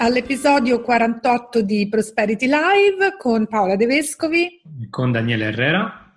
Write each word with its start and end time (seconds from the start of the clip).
All'episodio 0.00 0.80
48 0.80 1.60
di 1.60 1.86
Prosperity 1.88 2.46
Live 2.46 3.16
con 3.18 3.46
Paola 3.46 3.76
De 3.76 3.84
Vescovi. 3.84 4.62
Con 4.88 5.12
Daniele 5.12 5.46
Herrera. 5.46 6.09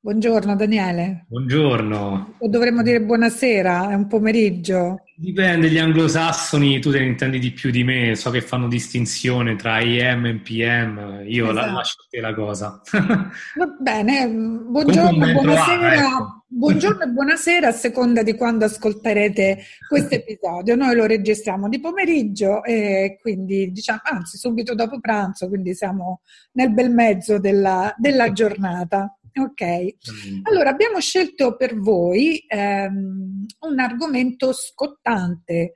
Buongiorno 0.00 0.54
Daniele. 0.54 1.26
Buongiorno. 1.28 2.36
O 2.38 2.48
dovremmo 2.48 2.82
dire 2.82 3.02
buonasera, 3.02 3.90
è 3.90 3.94
un 3.94 4.06
pomeriggio. 4.06 5.02
Dipende, 5.16 5.68
gli 5.68 5.78
anglosassoni 5.78 6.78
tu 6.78 6.92
te 6.92 7.00
ne 7.00 7.06
intendi 7.06 7.40
di 7.40 7.50
più 7.50 7.72
di 7.72 7.82
me, 7.82 8.14
so 8.14 8.30
che 8.30 8.40
fanno 8.40 8.68
distinzione 8.68 9.56
tra 9.56 9.78
AM 9.78 10.26
e 10.26 10.34
PM, 10.36 11.24
io 11.26 11.50
esatto. 11.50 11.66
la 11.66 11.72
lascio 11.72 11.96
a 12.02 12.06
te 12.08 12.20
la 12.20 12.32
cosa. 12.32 12.80
Va 12.92 13.76
bene, 13.80 14.28
buongiorno, 14.28 15.32
buonasera, 15.32 15.94
ecco. 15.94 16.44
buongiorno 16.46 17.02
e 17.02 17.08
buonasera 17.08 17.66
a 17.66 17.72
seconda 17.72 18.22
di 18.22 18.36
quando 18.36 18.66
ascolterete 18.66 19.58
questo 19.88 20.14
episodio. 20.14 20.76
Noi 20.76 20.94
lo 20.94 21.06
registriamo 21.06 21.68
di 21.68 21.80
pomeriggio 21.80 22.62
e 22.62 23.18
quindi 23.20 23.72
diciamo, 23.72 23.98
anzi 24.04 24.38
subito 24.38 24.76
dopo 24.76 25.00
pranzo, 25.00 25.48
quindi 25.48 25.74
siamo 25.74 26.20
nel 26.52 26.72
bel 26.72 26.92
mezzo 26.92 27.40
della, 27.40 27.92
della 27.98 28.30
giornata. 28.30 29.17
Ok, 29.34 29.94
allora 30.42 30.70
abbiamo 30.70 31.00
scelto 31.00 31.56
per 31.56 31.78
voi 31.78 32.44
ehm, 32.46 33.46
un 33.60 33.78
argomento 33.78 34.52
scottante, 34.52 35.74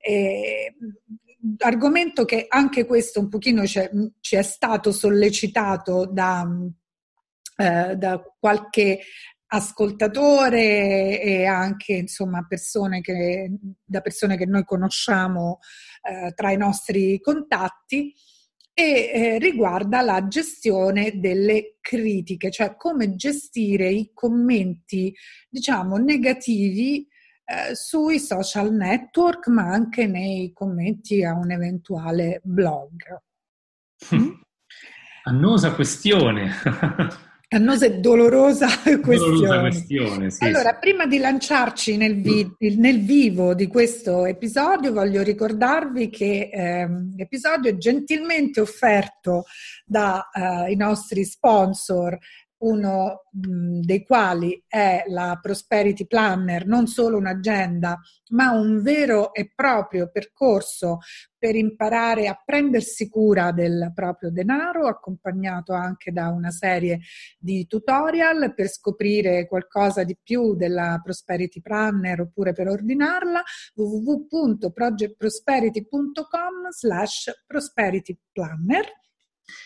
eh, 0.00 0.74
argomento 1.58 2.24
che 2.24 2.46
anche 2.48 2.84
questo 2.86 3.20
un 3.20 3.28
pochino 3.28 3.64
ci 3.66 4.36
è 4.36 4.42
stato 4.42 4.92
sollecitato 4.92 6.06
da, 6.06 6.46
eh, 7.56 7.96
da 7.96 8.22
qualche 8.38 9.00
ascoltatore 9.52 11.20
e 11.20 11.44
anche 11.44 11.94
insomma 11.94 12.44
persone 12.46 13.00
che, 13.00 13.50
da 13.84 14.00
persone 14.00 14.36
che 14.36 14.46
noi 14.46 14.64
conosciamo 14.64 15.58
eh, 16.02 16.32
tra 16.34 16.52
i 16.52 16.56
nostri 16.56 17.20
contatti 17.20 18.14
e 18.72 19.10
eh, 19.12 19.38
riguarda 19.38 20.00
la 20.00 20.26
gestione 20.26 21.18
delle 21.18 21.76
critiche, 21.80 22.50
cioè 22.50 22.76
come 22.76 23.14
gestire 23.16 23.88
i 23.90 24.10
commenti, 24.14 25.14
diciamo, 25.48 25.96
negativi 25.96 27.06
eh, 27.44 27.74
sui 27.74 28.18
social 28.18 28.72
network, 28.72 29.48
ma 29.48 29.72
anche 29.72 30.06
nei 30.06 30.52
commenti 30.52 31.24
a 31.24 31.34
un 31.34 31.50
eventuale 31.50 32.40
blog. 32.44 33.20
Annosa 35.24 35.74
questione. 35.74 36.50
annosa 37.52 37.86
e 37.86 37.98
dolorosa 37.98 38.68
questione. 39.02 39.16
Dolorosa 39.16 39.60
questione 39.60 40.30
sì, 40.30 40.44
allora, 40.44 40.70
sì. 40.70 40.76
prima 40.80 41.06
di 41.06 41.18
lanciarci 41.18 41.96
nel, 41.96 42.20
vi- 42.20 42.48
nel, 42.76 43.00
vivo 43.00 43.54
di 43.54 43.66
questo 43.66 44.24
episodio, 44.24 44.92
voglio 44.92 45.22
ricordarvi 45.22 46.10
che 46.10 46.50
ehm, 46.52 47.16
l'episodio 47.16 47.70
è 47.70 47.76
gentilmente 47.76 48.60
offerto 48.60 49.44
dai 49.84 50.72
eh, 50.72 50.76
nostri 50.76 51.24
sponsor 51.24 52.16
uno 52.60 53.22
dei 53.30 54.04
quali 54.04 54.62
è 54.66 55.04
la 55.06 55.38
Prosperity 55.40 56.06
Planner, 56.06 56.66
non 56.66 56.86
solo 56.86 57.16
un'agenda, 57.16 57.98
ma 58.30 58.50
un 58.50 58.82
vero 58.82 59.32
e 59.32 59.50
proprio 59.54 60.10
percorso 60.10 60.98
per 61.38 61.54
imparare 61.54 62.26
a 62.28 62.38
prendersi 62.44 63.08
cura 63.08 63.52
del 63.52 63.92
proprio 63.94 64.30
denaro, 64.30 64.88
accompagnato 64.88 65.72
anche 65.72 66.12
da 66.12 66.28
una 66.28 66.50
serie 66.50 67.00
di 67.38 67.66
tutorial 67.66 68.52
per 68.54 68.68
scoprire 68.68 69.48
qualcosa 69.48 70.04
di 70.04 70.18
più 70.22 70.54
della 70.54 71.00
Prosperity 71.02 71.62
Planner 71.62 72.20
oppure 72.20 72.52
per 72.52 72.68
ordinarla, 72.68 73.42
www.projectprosperity.com 73.74 76.68
slash 76.70 77.30
prosperity 77.46 78.18
planner 78.32 78.84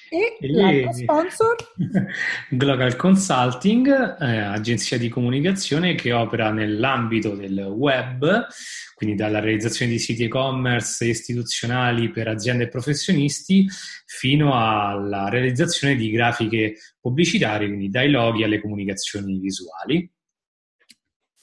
e, 0.08 0.38
e 0.40 0.52
l'altro 0.52 0.92
sponsor? 0.92 1.56
Global 2.50 2.96
Consulting, 2.96 4.16
eh, 4.20 4.38
agenzia 4.38 4.98
di 4.98 5.08
comunicazione 5.08 5.94
che 5.94 6.12
opera 6.12 6.50
nell'ambito 6.50 7.34
del 7.34 7.58
web, 7.58 8.46
quindi 8.94 9.16
dalla 9.16 9.40
realizzazione 9.40 9.90
di 9.90 9.98
siti 9.98 10.24
e-commerce 10.24 11.06
istituzionali 11.06 12.10
per 12.10 12.28
aziende 12.28 12.64
e 12.64 12.68
professionisti 12.68 13.66
fino 14.06 14.52
alla 14.54 15.28
realizzazione 15.28 15.96
di 15.96 16.10
grafiche 16.10 16.76
pubblicitarie, 17.00 17.68
quindi 17.68 17.88
dai 17.90 18.10
loghi 18.10 18.44
alle 18.44 18.60
comunicazioni 18.60 19.38
visuali. 19.38 20.10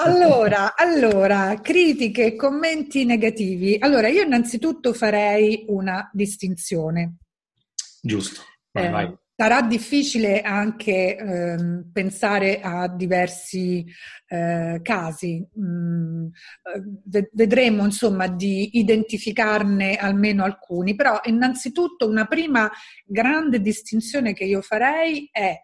allora, 0.05 0.75
allora, 0.77 1.59
critiche 1.61 2.27
e 2.27 2.37
commenti 2.37 3.05
negativi. 3.05 3.77
Allora, 3.79 4.09
io 4.09 4.23
innanzitutto 4.23 4.93
farei 4.93 5.65
una 5.69 6.11
distinzione. 6.13 7.17
Giusto, 8.01 8.43
vai, 8.71 8.87
eh, 8.87 8.91
vai. 8.91 9.17
Sarà 9.35 9.63
difficile 9.63 10.41
anche 10.43 11.17
ehm, 11.17 11.91
pensare 11.93 12.61
a 12.61 12.87
diversi 12.87 13.85
eh, 14.29 14.79
casi. 14.83 15.45
Mm, 15.59 16.27
eh, 16.27 17.29
vedremo 17.33 17.85
insomma 17.85 18.29
di 18.29 18.79
identificarne 18.79 19.97
almeno 19.97 20.45
alcuni, 20.45 20.95
però 20.95 21.19
innanzitutto 21.25 22.07
una 22.07 22.27
prima 22.27 22.71
grande 23.05 23.61
distinzione 23.61 24.33
che 24.33 24.45
io 24.45 24.61
farei 24.61 25.29
è 25.33 25.57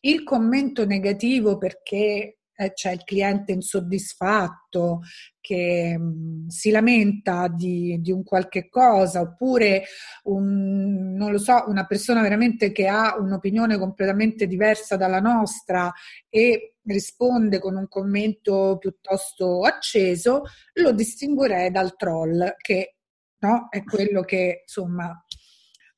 il 0.00 0.22
commento 0.22 0.86
negativo 0.86 1.58
perché 1.58 2.37
eh, 2.60 2.72
c'è 2.72 2.90
il 2.90 3.04
cliente 3.04 3.52
insoddisfatto 3.52 5.02
che 5.40 5.96
mh, 5.96 6.02
mm, 6.02 6.48
si 6.48 6.70
lamenta 6.70 7.46
di, 7.46 8.00
di, 8.00 8.10
un 8.10 8.24
qualche 8.24 8.68
cosa, 8.68 9.20
oppure 9.20 9.84
un, 10.24 11.14
non 11.14 11.30
lo 11.30 11.38
so, 11.38 11.64
una 11.68 11.86
persona 11.86 12.20
veramente 12.20 12.72
che 12.72 12.88
ha 12.88 13.16
un'opinione 13.16 13.78
completamente 13.78 14.48
diversa 14.48 14.96
dalla 14.96 15.20
nostra 15.20 15.92
e 16.28 16.74
risponde 16.82 17.60
con 17.60 17.76
un 17.76 17.86
commento 17.86 18.76
piuttosto 18.78 19.60
acceso, 19.62 20.42
lo 20.74 20.90
distinguerei 20.90 21.70
dal 21.70 21.94
troll, 21.94 22.56
che 22.56 22.96
no, 23.38 23.68
è 23.70 23.84
quello 23.84 24.22
che 24.22 24.62
insomma 24.62 25.24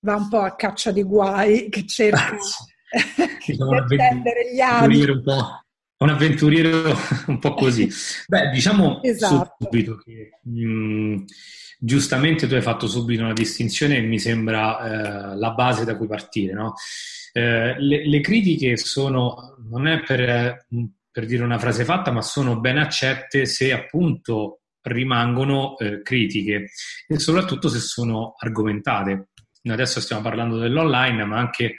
va 0.00 0.16
un 0.16 0.28
po' 0.28 0.40
a 0.40 0.54
caccia 0.56 0.92
di 0.92 1.02
guai, 1.02 1.70
che 1.70 1.86
cerca 1.86 2.36
di 3.46 3.56
attendere 3.58 4.52
gli. 4.52 5.08
Un 5.10 5.22
po' 5.22 5.64
un 6.00 6.08
avventuriero 6.08 6.94
un 7.28 7.38
po' 7.38 7.54
così. 7.54 7.88
Beh, 8.26 8.50
diciamo 8.50 9.00
esatto. 9.04 9.56
subito 9.58 9.96
che 9.96 10.38
mh, 10.42 10.66
mm, 10.66 11.16
giustamente 11.78 12.46
tu 12.46 12.54
hai 12.54 12.62
fatto 12.62 12.86
subito 12.86 13.22
una 13.22 13.32
distinzione 13.32 13.96
e 13.96 14.02
mi 14.02 14.18
sembra 14.18 15.32
eh, 15.32 15.36
la 15.36 15.50
base 15.52 15.84
da 15.84 15.96
cui 15.96 16.06
partire. 16.06 16.52
No? 16.52 16.74
Eh, 17.32 17.76
le, 17.78 18.06
le, 18.06 18.20
critiche 18.20 18.76
sono, 18.76 19.56
non 19.68 19.86
è 19.86 20.02
per, 20.02 20.66
per, 21.10 21.26
dire 21.26 21.44
una 21.44 21.58
frase 21.58 21.84
fatta, 21.84 22.10
ma 22.10 22.22
sono 22.22 22.58
ben 22.58 22.78
accette 22.78 23.44
se 23.44 23.72
appunto 23.72 24.62
rimangono 24.82 25.76
eh, 25.76 26.00
critiche 26.02 26.70
e 27.06 27.18
soprattutto 27.18 27.68
se 27.68 27.78
sono 27.78 28.34
argomentate. 28.38 29.28
adesso 29.64 30.00
stiamo 30.00 30.22
parlando 30.22 30.58
dell'online, 30.58 31.24
ma 31.24 31.38
anche 31.38 31.76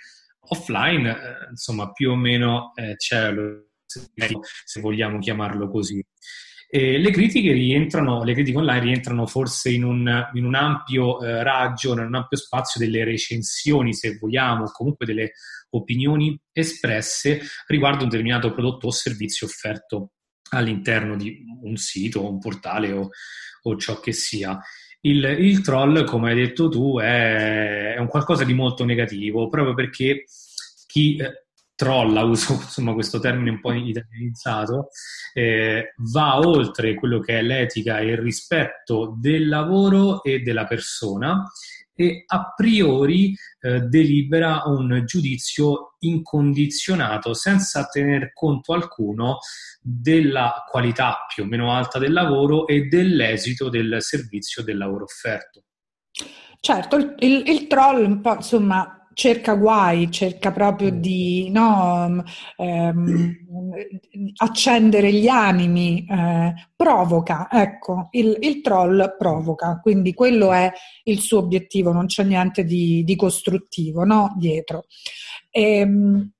offline, 0.49 1.09
eh, 1.09 1.49
insomma, 1.49 1.91
più 1.91 2.11
o 2.11 2.15
meno 2.15 2.71
eh, 2.75 2.95
c'è 2.95 3.31
lo 3.31 3.70
se 4.63 4.79
vogliamo 4.79 5.19
chiamarlo 5.19 5.69
così. 5.69 6.03
E 6.73 6.97
le 6.97 7.11
critiche 7.11 7.51
rientrano, 7.51 8.23
le 8.23 8.33
critiche 8.33 8.57
online 8.57 8.79
rientrano 8.79 9.25
forse 9.25 9.71
in 9.71 9.83
un, 9.83 10.29
in 10.35 10.45
un 10.45 10.55
ampio 10.55 11.21
eh, 11.21 11.43
raggio, 11.43 11.91
in 11.91 11.99
un 11.99 12.15
ampio 12.15 12.37
spazio 12.37 12.79
delle 12.79 13.03
recensioni, 13.03 13.93
se 13.93 14.17
vogliamo, 14.17 14.63
o 14.63 14.71
comunque 14.71 15.05
delle 15.05 15.33
opinioni 15.71 16.39
espresse 16.53 17.41
riguardo 17.67 18.03
un 18.03 18.09
determinato 18.09 18.53
prodotto 18.53 18.87
o 18.87 18.91
servizio 18.91 19.47
offerto 19.47 20.11
all'interno 20.51 21.17
di 21.17 21.43
un 21.61 21.75
sito, 21.75 22.29
un 22.29 22.39
portale 22.39 22.93
o, 22.93 23.09
o 23.63 23.77
ciò 23.77 23.99
che 23.99 24.13
sia. 24.13 24.57
Il, 25.01 25.23
il, 25.23 25.59
troll, 25.59 26.05
come 26.05 26.29
hai 26.29 26.35
detto 26.37 26.69
tu, 26.69 26.99
è, 26.99 27.95
è, 27.95 27.97
un 27.97 28.07
qualcosa 28.07 28.45
di 28.45 28.53
molto 28.53 28.85
negativo, 28.85 29.49
proprio 29.49 29.73
perché 29.73 30.23
chi 30.87 31.17
eh, 31.17 31.47
trolla, 31.81 32.21
uso 32.25 32.53
insomma, 32.53 32.93
questo 32.93 33.19
termine 33.19 33.49
un 33.49 33.59
po' 33.59 33.73
italianizzato, 33.73 34.89
eh, 35.33 35.93
va 36.11 36.37
oltre 36.37 36.93
quello 36.93 37.19
che 37.19 37.39
è 37.39 37.41
l'etica 37.41 37.97
e 37.97 38.11
il 38.11 38.17
rispetto 38.17 39.15
del 39.19 39.47
lavoro 39.47 40.21
e 40.21 40.39
della 40.41 40.65
persona 40.65 41.43
e 41.93 42.23
a 42.25 42.53
priori 42.55 43.35
eh, 43.59 43.81
delibera 43.81 44.63
un 44.65 45.03
giudizio 45.05 45.95
incondizionato 45.99 47.33
senza 47.33 47.85
tener 47.87 48.31
conto 48.33 48.73
alcuno 48.73 49.39
della 49.81 50.63
qualità 50.69 51.25
più 51.33 51.43
o 51.43 51.45
meno 51.47 51.73
alta 51.73 51.99
del 51.99 52.13
lavoro 52.13 52.65
e 52.67 52.85
dell'esito 52.85 53.69
del 53.69 53.97
servizio 53.99 54.63
del 54.63 54.77
lavoro 54.77 55.03
offerto. 55.03 55.63
Certo, 56.59 56.95
il, 56.95 57.43
il, 57.47 57.67
troll 57.67 58.05
un 58.05 58.21
po' 58.21 58.35
insomma 58.35 59.00
cerca 59.13 59.53
guai, 59.53 60.09
cerca 60.11 60.51
proprio 60.51 60.91
mm. 60.91 60.97
di 60.97 61.49
no, 61.49 62.23
ehm, 62.57 63.35
accendere 64.37 65.11
gli 65.11 65.27
animi, 65.27 66.05
eh, 66.09 66.53
provoca, 66.75 67.47
ecco, 67.51 68.07
il, 68.11 68.37
il, 68.41 68.61
troll 68.61 69.15
provoca, 69.17 69.79
quindi 69.81 70.13
quello 70.13 70.51
è 70.51 70.71
il 71.03 71.19
suo 71.19 71.39
obiettivo, 71.39 71.91
non 71.91 72.05
c'è 72.05 72.23
niente 72.23 72.63
di, 72.63 73.03
di 73.03 73.15
costruttivo 73.15 74.03
no? 74.03 74.33
dietro. 74.37 74.85
Ehm, 75.49 76.31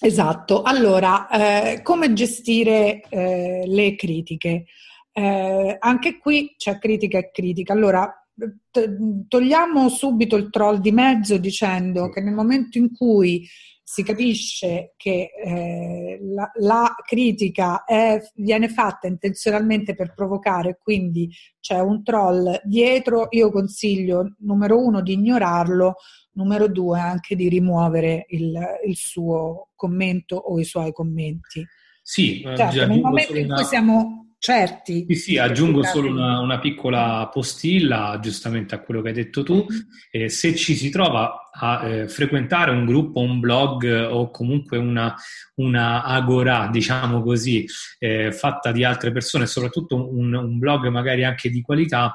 esatto, 0.00 0.62
allora, 0.62 1.28
eh, 1.28 1.82
come 1.82 2.12
gestire 2.12 3.02
eh, 3.08 3.62
le 3.66 3.94
critiche? 3.94 4.64
Eh, 5.12 5.76
anche 5.80 6.18
qui 6.18 6.54
c'è 6.56 6.78
critica 6.78 7.18
e 7.18 7.30
critica. 7.32 7.72
Allora, 7.72 8.17
togliamo 9.26 9.88
subito 9.88 10.36
il 10.36 10.50
troll 10.50 10.78
di 10.78 10.92
mezzo 10.92 11.38
dicendo 11.38 12.08
che 12.08 12.20
nel 12.20 12.34
momento 12.34 12.78
in 12.78 12.92
cui 12.94 13.46
si 13.82 14.02
capisce 14.02 14.92
che 14.98 15.30
eh, 15.42 16.18
la, 16.20 16.50
la, 16.56 16.94
critica 17.06 17.84
è, 17.84 18.20
viene 18.34 18.68
fatta 18.68 19.06
intenzionalmente 19.06 19.94
per 19.94 20.12
provocare, 20.14 20.78
quindi 20.78 21.30
c'è 21.58 21.80
un 21.80 22.02
troll 22.02 22.60
dietro, 22.64 23.28
io 23.30 23.50
consiglio 23.50 24.34
numero 24.40 24.78
uno 24.78 25.00
di 25.00 25.14
ignorarlo, 25.14 25.94
numero 26.32 26.68
due 26.68 27.00
anche 27.00 27.34
di 27.34 27.48
rimuovere 27.48 28.26
il, 28.28 28.60
il 28.84 28.96
suo 28.96 29.70
commento 29.74 30.36
o 30.36 30.60
i 30.60 30.64
suoi 30.64 30.92
commenti. 30.92 31.66
Sì, 32.02 32.42
certo, 32.42 32.86
nel 32.86 33.00
momento 33.00 33.36
in 33.38 33.48
cui 33.48 33.64
siamo 33.64 34.27
certi. 34.38 35.04
Sì, 35.08 35.14
sì, 35.14 35.38
aggiungo 35.38 35.82
solo 35.82 36.10
una, 36.10 36.38
una, 36.38 36.58
piccola 36.58 37.28
postilla, 37.32 38.18
giustamente 38.22 38.74
a 38.74 38.80
quello 38.80 39.02
che 39.02 39.08
hai 39.08 39.14
detto 39.14 39.42
tu. 39.42 39.66
Eh, 40.10 40.28
se 40.28 40.54
ci 40.54 40.74
si 40.74 40.90
trova 40.90 41.50
a 41.52 41.86
eh, 41.86 42.08
frequentare 42.08 42.70
un 42.70 42.86
gruppo, 42.86 43.20
un 43.20 43.40
blog 43.40 44.08
o 44.10 44.30
comunque 44.30 44.78
una, 44.78 45.14
una 45.56 46.04
agora, 46.04 46.68
diciamo 46.70 47.22
così, 47.22 47.66
eh, 47.98 48.32
fatta 48.32 48.70
di 48.72 48.84
altre 48.84 49.12
persone, 49.12 49.46
soprattutto 49.46 49.96
un, 49.96 50.32
un 50.34 50.58
blog 50.58 50.86
magari 50.88 51.24
anche 51.24 51.50
di 51.50 51.60
qualità, 51.60 52.14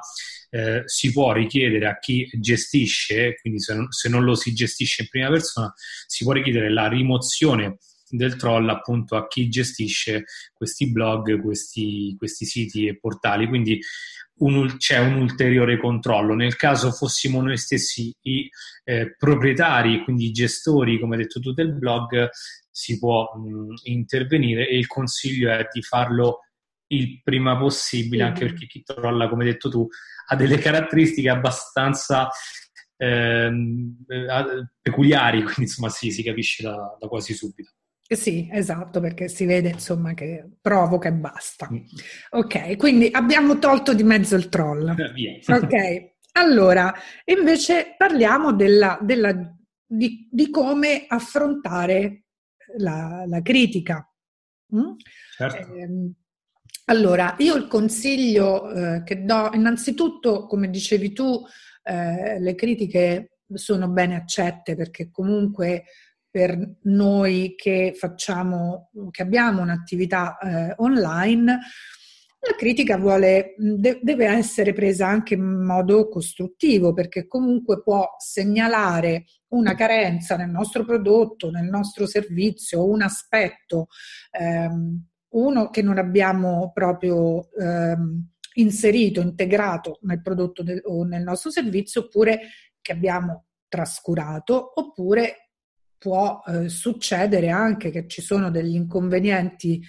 eh, 0.49 0.83
si 0.85 1.11
può 1.11 1.33
richiedere 1.33 1.87
a 1.87 1.97
chi 1.97 2.29
gestisce, 2.33 3.35
quindi 3.41 3.59
se 3.59 3.73
non, 3.73 3.91
se 3.91 4.07
non, 4.07 4.23
lo 4.23 4.35
si 4.35 4.53
gestisce 4.53 5.01
in 5.01 5.07
prima 5.09 5.29
persona, 5.29 5.73
si 6.05 6.23
può 6.23 6.33
richiedere 6.33 6.71
la 6.71 6.87
rimozione 6.87 7.79
del 8.15 8.35
troll 8.35 8.69
appunto 8.69 9.15
a 9.15 9.27
chi 9.27 9.49
gestisce 9.49 10.25
questi 10.53 10.91
blog, 10.91 11.41
questi, 11.41 12.15
questi 12.17 12.45
siti 12.45 12.85
e 12.87 12.97
portali. 12.97 13.47
Quindi 13.47 13.79
un, 14.35 14.77
c'è 14.77 14.99
un 14.99 15.15
ulteriore 15.15 15.79
controllo. 15.79 16.35
Nel 16.35 16.55
caso 16.55 16.91
fossimo 16.91 17.41
noi 17.41 17.57
stessi 17.57 18.13
i 18.21 18.49
eh, 18.83 19.15
proprietari, 19.17 20.03
quindi 20.03 20.27
i 20.27 20.31
gestori, 20.31 20.99
come 20.99 21.15
hai 21.15 21.23
detto 21.23 21.39
tu, 21.39 21.53
del 21.53 21.73
blog, 21.73 22.29
si 22.69 22.99
può 22.99 23.31
mh, 23.35 23.73
intervenire 23.83 24.67
e 24.67 24.77
il 24.77 24.87
consiglio 24.87 25.51
è 25.51 25.67
di 25.71 25.81
farlo 25.81 26.39
il 26.87 27.21
prima 27.23 27.57
possibile, 27.57 28.23
anche 28.23 28.45
perché 28.45 28.67
chi 28.67 28.83
trolla, 28.83 29.27
come 29.27 29.45
hai 29.45 29.51
detto 29.51 29.69
tu, 29.69 29.87
ha 30.27 30.35
delle 30.35 30.57
caratteristiche 30.57 31.29
abbastanza 31.29 32.29
ehm, 32.97 34.05
eh, 34.07 34.67
peculiari, 34.81 35.41
quindi 35.43 35.61
insomma 35.63 35.89
sì, 35.89 36.11
si 36.11 36.23
capisce 36.23 36.63
da, 36.63 36.97
da 36.99 37.07
quasi 37.07 37.33
subito. 37.33 37.71
Sì, 38.15 38.49
esatto, 38.51 38.99
perché 38.99 39.27
si 39.27 39.45
vede 39.45 39.69
insomma 39.69 40.13
che 40.13 40.47
provoca 40.61 41.09
e 41.09 41.13
basta. 41.13 41.69
Mm. 41.71 41.77
Ok, 42.31 42.77
quindi 42.77 43.09
abbiamo 43.11 43.59
tolto 43.59 43.93
di 43.93 44.03
mezzo 44.03 44.35
il 44.35 44.49
troll. 44.49 44.95
Eh, 44.97 45.41
ok, 45.47 46.11
allora 46.33 46.93
invece 47.25 47.95
parliamo 47.97 48.53
della, 48.53 48.97
della, 49.01 49.33
di, 49.85 50.27
di, 50.31 50.49
come 50.49 51.05
affrontare 51.07 52.25
la, 52.77 53.23
la 53.27 53.41
critica. 53.41 54.07
Mm? 54.75 54.91
Certo. 55.37 55.73
Eh, 55.73 56.11
allora, 56.85 57.35
io 57.37 57.55
il 57.55 57.67
consiglio 57.67 58.69
eh, 58.71 59.03
che 59.03 59.23
do, 59.23 59.51
innanzitutto, 59.53 60.45
come 60.47 60.69
dicevi 60.69 61.13
tu, 61.13 61.41
eh, 61.83 62.39
le 62.39 62.55
critiche 62.55 63.37
sono 63.53 63.87
bene 63.87 64.15
accette 64.15 64.75
perché 64.75 65.09
comunque 65.11 65.85
per 66.33 66.77
noi 66.85 67.53
che 67.55 67.93
facciamo, 67.95 68.89
che 69.11 69.21
abbiamo 69.21 69.61
un'attività 69.61 70.39
eh, 70.39 70.73
online, 70.77 71.59
la 72.39 72.55
critica 72.57 72.97
vuole, 72.97 73.53
de- 73.55 73.99
deve 74.01 74.25
essere 74.25 74.73
presa 74.73 75.07
anche 75.07 75.35
in 75.35 75.63
modo 75.63 76.09
costruttivo 76.09 76.91
perché 76.91 77.27
comunque 77.27 77.83
può 77.83 78.15
segnalare 78.17 79.25
una 79.49 79.75
carenza 79.75 80.35
nel 80.35 80.49
nostro 80.49 80.83
prodotto, 80.83 81.51
nel 81.51 81.69
nostro 81.69 82.07
servizio, 82.07 82.89
un 82.89 83.03
aspetto, 83.03 83.89
ehm, 84.31 85.05
uno 85.35 85.69
che 85.69 85.83
non 85.83 85.99
abbiamo 85.99 86.71
proprio 86.73 87.47
ehm, 87.53 88.27
inserito, 88.55 89.21
integrato 89.21 89.99
nel 90.01 90.23
prodotto 90.23 90.63
de- 90.63 90.81
o 90.83 91.03
nel 91.03 91.21
nostro 91.21 91.51
servizio 91.51 92.01
oppure 92.01 92.39
che 92.81 92.91
abbiamo 92.91 93.45
trascurato 93.67 94.73
oppure 94.79 95.42
può 96.03 96.41
eh, 96.45 96.67
succedere 96.67 97.49
anche 97.49 97.89
che 97.89 98.07
ci 98.07 98.21
sono 98.21 98.51
degli 98.51 98.75
inconvenienti 98.75 99.81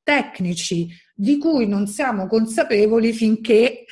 tecnici 0.00 0.88
di 1.12 1.38
cui 1.38 1.66
non 1.66 1.88
siamo 1.88 2.28
consapevoli 2.28 3.12
finché 3.12 3.84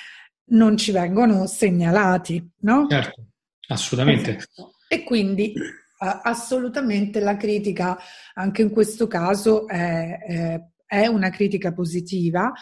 non 0.50 0.76
ci 0.76 0.92
vengono 0.92 1.48
segnalati, 1.48 2.48
no? 2.60 2.86
Certo, 2.88 3.26
assolutamente. 3.66 4.36
Esatto. 4.36 4.74
E 4.86 5.02
quindi 5.02 5.52
eh, 5.52 6.20
assolutamente 6.22 7.18
la 7.18 7.36
critica, 7.36 7.98
anche 8.34 8.62
in 8.62 8.70
questo 8.70 9.08
caso, 9.08 9.66
è, 9.66 10.18
è, 10.20 10.60
è 10.86 11.06
una 11.08 11.30
critica 11.30 11.72
positiva 11.72 12.52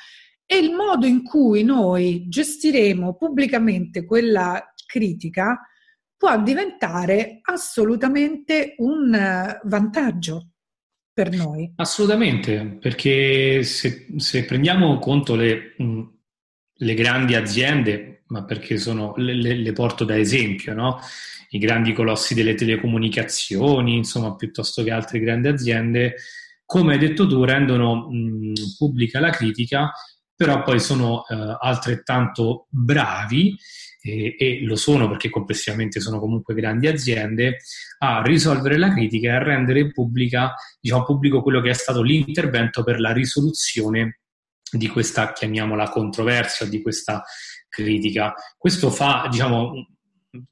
e 0.46 0.56
il 0.56 0.72
modo 0.72 1.04
in 1.04 1.22
cui 1.22 1.64
noi 1.64 2.26
gestiremo 2.28 3.14
pubblicamente 3.16 4.06
quella 4.06 4.72
critica 4.86 5.60
può 6.22 6.40
diventare 6.40 7.40
assolutamente 7.42 8.76
un 8.78 9.12
eh, 9.12 9.58
vantaggio 9.64 10.50
per 11.12 11.32
noi. 11.32 11.72
Assolutamente, 11.74 12.78
perché 12.80 13.64
se, 13.64 14.06
se 14.18 14.44
prendiamo 14.44 15.00
conto 15.00 15.34
le, 15.34 15.74
le, 16.74 16.94
grandi 16.94 17.34
aziende, 17.34 18.22
ma 18.28 18.44
perché 18.44 18.78
sono, 18.78 19.14
le, 19.16 19.34
le 19.34 19.72
porto 19.72 20.04
da 20.04 20.16
esempio, 20.16 20.74
no? 20.74 21.00
i 21.48 21.58
grandi 21.58 21.92
colossi 21.92 22.34
delle 22.34 22.54
telecomunicazioni, 22.54 23.96
insomma, 23.96 24.36
piuttosto 24.36 24.84
che 24.84 24.92
altre 24.92 25.18
grandi 25.18 25.48
aziende, 25.48 26.14
come 26.64 26.92
hai 26.92 27.00
detto 27.00 27.26
tu, 27.26 27.42
rendono 27.42 28.08
mh, 28.08 28.52
pubblica 28.78 29.18
la 29.18 29.30
critica, 29.30 29.90
però 30.36 30.62
poi 30.62 30.78
sono 30.78 31.24
eh, 31.26 31.56
altrettanto 31.60 32.68
bravi 32.70 33.56
e, 34.02 34.36
e, 34.38 34.60
lo 34.64 34.76
sono 34.76 35.08
perché 35.08 35.30
complessivamente 35.30 36.00
sono 36.00 36.18
comunque 36.18 36.54
grandi 36.54 36.88
aziende, 36.88 37.58
a 37.98 38.20
risolvere 38.22 38.76
la 38.76 38.92
critica 38.92 39.30
e 39.30 39.34
a 39.34 39.42
rendere 39.42 39.90
pubblica, 39.92 40.54
diciamo, 40.80 41.04
pubblico 41.04 41.42
quello 41.42 41.60
che 41.60 41.70
è 41.70 41.74
stato 41.74 42.02
l'intervento 42.02 42.82
per 42.82 43.00
la 43.00 43.12
risoluzione 43.12 44.20
di 44.70 44.88
questa, 44.88 45.32
chiamiamola, 45.32 45.88
controversia, 45.88 46.66
di 46.66 46.82
questa 46.82 47.22
critica. 47.68 48.34
Questo 48.58 48.90
fa, 48.90 49.28
diciamo, 49.30 49.86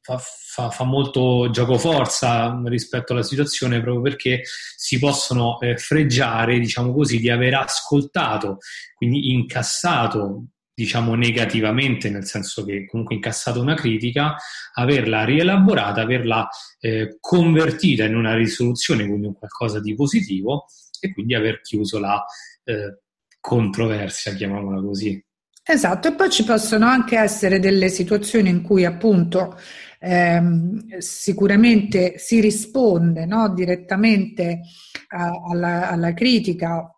fa, 0.00 0.18
fa, 0.18 0.70
fa, 0.70 0.84
molto 0.84 1.50
gioco 1.50 1.78
forza 1.78 2.60
rispetto 2.66 3.12
alla 3.12 3.22
situazione 3.22 3.80
proprio 3.80 4.02
perché 4.02 4.42
si 4.76 4.98
possono 4.98 5.58
eh, 5.60 5.76
freggiare, 5.76 6.58
diciamo 6.58 6.92
così, 6.92 7.18
di 7.18 7.30
aver 7.30 7.54
ascoltato, 7.54 8.58
quindi 8.94 9.32
incassato 9.32 10.44
diciamo 10.80 11.14
negativamente, 11.14 12.08
nel 12.08 12.24
senso 12.24 12.64
che 12.64 12.86
comunque 12.86 13.14
incassato 13.14 13.60
una 13.60 13.74
critica, 13.74 14.36
averla 14.72 15.24
rielaborata, 15.24 16.00
averla 16.00 16.48
eh, 16.80 17.18
convertita 17.20 18.04
in 18.04 18.16
una 18.16 18.34
risoluzione, 18.34 19.06
quindi 19.06 19.26
in 19.26 19.34
qualcosa 19.34 19.78
di 19.78 19.94
positivo 19.94 20.64
e 20.98 21.12
quindi 21.12 21.34
aver 21.34 21.60
chiuso 21.60 21.98
la 21.98 22.24
eh, 22.64 23.00
controversia, 23.38 24.32
chiamiamola 24.32 24.80
così. 24.80 25.22
Esatto, 25.62 26.08
e 26.08 26.14
poi 26.14 26.30
ci 26.30 26.44
possono 26.44 26.86
anche 26.86 27.18
essere 27.18 27.60
delle 27.60 27.90
situazioni 27.90 28.48
in 28.48 28.62
cui 28.62 28.86
appunto 28.86 29.60
ehm, 29.98 30.96
sicuramente 30.96 32.16
si 32.16 32.40
risponde 32.40 33.26
no, 33.26 33.52
direttamente 33.52 34.60
a, 35.08 35.30
alla, 35.50 35.90
alla 35.90 36.14
critica 36.14 36.90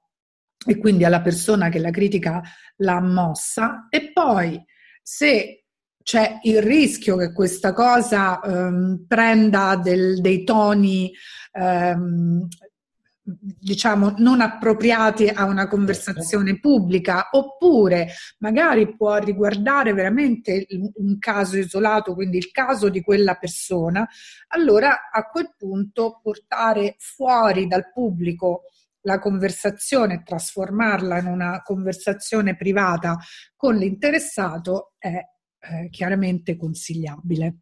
e 0.66 0.78
quindi 0.78 1.04
alla 1.04 1.20
persona 1.20 1.68
che 1.68 1.78
la 1.78 1.90
critica 1.90 2.42
l'ha 2.76 3.00
mossa. 3.00 3.86
E 3.90 4.12
poi 4.12 4.62
se 5.02 5.64
c'è 6.02 6.38
il 6.42 6.62
rischio 6.62 7.16
che 7.16 7.32
questa 7.32 7.72
cosa 7.72 8.40
ehm, 8.40 9.04
prenda 9.06 9.76
del, 9.76 10.20
dei 10.20 10.44
toni 10.44 11.12
ehm, 11.52 12.48
diciamo 13.24 14.14
non 14.18 14.40
appropriati 14.40 15.28
a 15.28 15.44
una 15.44 15.68
conversazione 15.68 16.58
pubblica 16.58 17.28
oppure 17.30 18.08
magari 18.38 18.96
può 18.96 19.16
riguardare 19.18 19.92
veramente 19.92 20.66
un 20.94 21.18
caso 21.18 21.56
isolato, 21.56 22.14
quindi 22.14 22.38
il 22.38 22.50
caso 22.50 22.88
di 22.88 23.00
quella 23.00 23.34
persona, 23.36 24.06
allora 24.48 25.08
a 25.12 25.28
quel 25.28 25.54
punto 25.56 26.18
portare 26.20 26.96
fuori 26.98 27.68
dal 27.68 27.92
pubblico 27.92 28.62
la 29.02 29.18
conversazione, 29.18 30.22
trasformarla 30.24 31.18
in 31.18 31.26
una 31.26 31.62
conversazione 31.62 32.56
privata 32.56 33.18
con 33.56 33.76
l'interessato 33.76 34.92
è 34.98 35.14
eh, 35.14 35.88
chiaramente 35.90 36.56
consigliabile. 36.56 37.58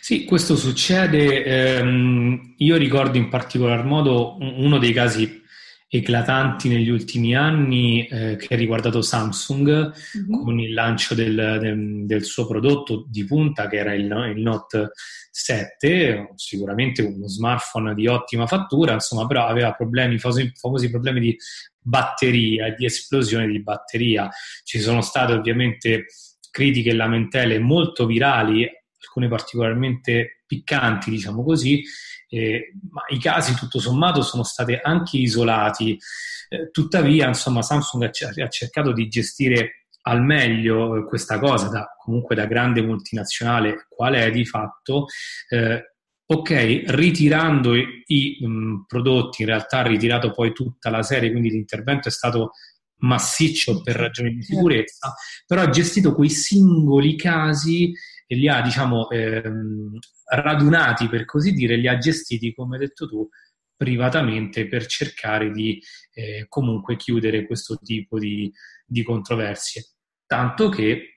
Sì, 0.00 0.24
questo 0.24 0.56
succede. 0.56 1.44
Ehm, 1.44 2.54
io 2.58 2.76
ricordo 2.76 3.16
in 3.16 3.28
particolar 3.28 3.84
modo 3.84 4.36
uno 4.38 4.78
dei 4.78 4.92
casi 4.92 5.42
eclatanti 5.96 6.68
negli 6.68 6.88
ultimi 6.88 7.36
anni 7.36 8.04
eh, 8.06 8.34
che 8.36 8.54
ha 8.54 8.56
riguardato 8.56 9.00
Samsung 9.00 9.68
mm-hmm. 9.68 10.42
con 10.42 10.58
il 10.58 10.72
lancio 10.72 11.14
del, 11.14 11.58
del, 11.60 12.06
del, 12.06 12.24
suo 12.24 12.48
prodotto 12.48 13.06
di 13.08 13.24
punta 13.24 13.68
che 13.68 13.76
era 13.76 13.94
il, 13.94 14.04
il, 14.34 14.42
Note 14.42 14.90
7, 15.30 16.32
sicuramente 16.34 17.02
uno 17.02 17.28
smartphone 17.28 17.94
di 17.94 18.08
ottima 18.08 18.48
fattura, 18.48 18.94
insomma, 18.94 19.24
però 19.28 19.46
aveva 19.46 19.72
problemi, 19.72 20.18
famosi, 20.18 20.52
famosi 20.56 20.90
problemi 20.90 21.20
di 21.20 21.36
batteria, 21.78 22.74
di 22.74 22.84
esplosione 22.84 23.46
di 23.46 23.62
batteria. 23.62 24.28
Ci 24.64 24.80
sono 24.80 25.00
state 25.00 25.32
ovviamente 25.32 26.06
critiche 26.50 26.90
e 26.90 26.94
lamentele 26.94 27.60
molto 27.60 28.04
virali 28.04 28.68
alcune 29.04 29.28
particolarmente 29.28 30.42
piccanti, 30.46 31.10
diciamo 31.10 31.44
così, 31.44 31.82
eh, 32.34 32.72
ma 32.90 33.02
i 33.08 33.18
casi 33.18 33.54
tutto 33.54 33.78
sommato 33.78 34.22
sono 34.22 34.42
stati 34.42 34.78
anche 34.80 35.18
isolati. 35.18 35.98
Eh, 36.48 36.70
tuttavia, 36.70 37.28
insomma, 37.28 37.62
Samsung 37.62 38.02
ha, 38.02 38.48
cercato 38.48 38.92
di 38.92 39.08
gestire 39.08 39.86
al 40.02 40.22
meglio 40.22 40.96
eh, 40.96 41.04
questa 41.04 41.38
cosa, 41.38 41.68
da, 41.68 41.94
comunque 41.96 42.34
da 42.34 42.46
grande 42.46 42.82
multinazionale, 42.82 43.86
quale 43.88 44.24
è 44.24 44.30
di 44.30 44.44
fatto. 44.44 45.06
Eh, 45.48 45.94
ok, 46.26 46.82
ritirando 46.86 47.74
i, 47.74 48.02
i 48.06 48.44
mh, 48.44 48.84
prodotti, 48.88 49.42
in 49.42 49.48
realtà 49.48 49.78
ha 49.78 49.86
ritirato 49.86 50.32
poi 50.32 50.52
tutta 50.52 50.90
la 50.90 51.02
serie, 51.02 51.30
quindi 51.30 51.50
l'intervento 51.50 52.08
è 52.08 52.10
stato 52.12 52.50
massiccio 52.98 53.82
per 53.82 53.96
ragioni 53.96 54.34
di 54.34 54.42
sicurezza, 54.42 55.14
però 55.46 55.62
ha 55.62 55.70
gestito 55.70 56.14
quei 56.14 56.30
singoli 56.30 57.16
casi 57.16 57.92
e 58.26 58.36
li 58.36 58.48
ha, 58.48 58.60
diciamo, 58.62 59.10
ehm, 59.10 59.98
radunati, 60.26 61.08
per 61.08 61.24
così 61.24 61.52
dire, 61.52 61.76
li 61.76 61.88
ha 61.88 61.98
gestiti, 61.98 62.54
come 62.54 62.76
hai 62.76 62.86
detto 62.86 63.08
tu, 63.08 63.28
privatamente 63.76 64.66
per 64.68 64.86
cercare 64.86 65.50
di 65.50 65.80
eh, 66.12 66.46
comunque 66.48 66.96
chiudere 66.96 67.46
questo 67.46 67.76
tipo 67.82 68.18
di, 68.18 68.50
di 68.86 69.02
controversie. 69.02 69.84
Tanto 70.26 70.68
che 70.68 71.14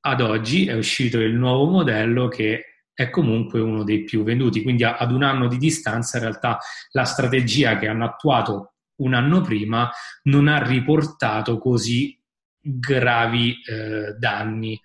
ad 0.00 0.20
oggi 0.20 0.66
è 0.66 0.74
uscito 0.74 1.18
il 1.18 1.34
nuovo 1.34 1.66
modello 1.66 2.28
che 2.28 2.64
è 2.92 3.08
comunque 3.10 3.60
uno 3.60 3.82
dei 3.82 4.04
più 4.04 4.22
venduti, 4.22 4.62
quindi 4.62 4.84
ad 4.84 5.10
un 5.10 5.22
anno 5.22 5.48
di 5.48 5.56
distanza 5.56 6.18
in 6.18 6.24
realtà 6.24 6.58
la 6.90 7.04
strategia 7.04 7.78
che 7.78 7.88
hanno 7.88 8.04
attuato 8.04 8.74
un 8.96 9.14
anno 9.14 9.40
prima 9.40 9.90
non 10.24 10.48
ha 10.48 10.62
riportato 10.62 11.58
così 11.58 12.18
gravi 12.60 13.56
eh, 13.62 14.14
danni 14.18 14.78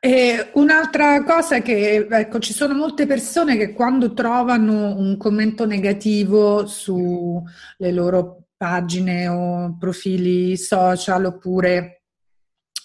e 0.00 0.50
un'altra 0.54 1.22
cosa 1.24 1.60
che 1.60 2.06
ecco, 2.10 2.38
ci 2.38 2.52
sono 2.52 2.74
molte 2.74 3.06
persone 3.06 3.56
che 3.56 3.72
quando 3.72 4.12
trovano 4.12 4.94
un 4.96 5.16
commento 5.16 5.64
negativo 5.64 6.66
sulle 6.66 7.90
loro 7.90 8.48
pagine 8.56 9.28
o 9.28 9.76
profili 9.78 10.56
social 10.56 11.24
oppure 11.24 12.02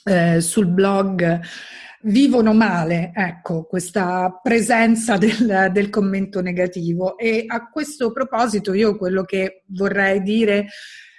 eh, 0.06 0.40
sul 0.40 0.68
blog 0.68 1.42
vivono 2.04 2.54
male 2.54 3.12
ecco, 3.14 3.66
questa 3.66 4.40
presenza 4.42 5.18
del, 5.18 5.70
del 5.74 5.90
commento 5.90 6.42
negativo. 6.42 7.18
E 7.18 7.44
a 7.48 7.70
questo 7.70 8.12
proposito 8.12 8.74
io 8.74 8.98
quello 8.98 9.24
che 9.24 9.64
vorrei 9.68 10.22
dire 10.22 10.68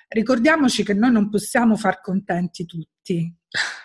ricordiamoci 0.08 0.82
che 0.82 0.94
noi 0.94 1.12
non 1.12 1.28
possiamo 1.28 1.76
far 1.76 2.00
contenti 2.00 2.64
tutti 2.64 3.34